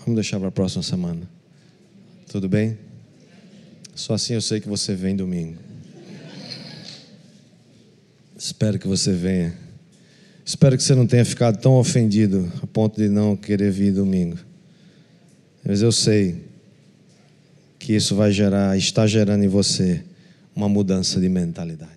Vamos 0.00 0.16
deixar 0.16 0.38
para 0.38 0.48
a 0.48 0.52
próxima 0.52 0.82
semana. 0.82 1.22
Tudo 2.28 2.48
bem? 2.48 2.76
Só 3.94 4.12
assim 4.12 4.34
eu 4.34 4.42
sei 4.42 4.60
que 4.60 4.68
você 4.68 4.94
vem 4.94 5.16
domingo. 5.16 5.56
Espero 8.36 8.78
que 8.78 8.86
você 8.86 9.12
venha. 9.12 9.56
Espero 10.44 10.76
que 10.76 10.82
você 10.82 10.94
não 10.94 11.06
tenha 11.06 11.24
ficado 11.24 11.58
tão 11.58 11.76
ofendido 11.76 12.52
a 12.62 12.66
ponto 12.66 13.00
de 13.00 13.08
não 13.08 13.34
querer 13.34 13.70
vir 13.72 13.92
domingo. 13.92 14.38
Mas 15.64 15.80
eu 15.80 15.90
sei 15.90 16.44
que 17.78 17.94
isso 17.94 18.14
vai 18.14 18.30
gerar, 18.30 18.76
está 18.76 19.06
gerando 19.06 19.44
em 19.44 19.48
você 19.48 20.04
uma 20.54 20.68
mudança 20.68 21.18
de 21.18 21.28
mentalidade. 21.28 21.95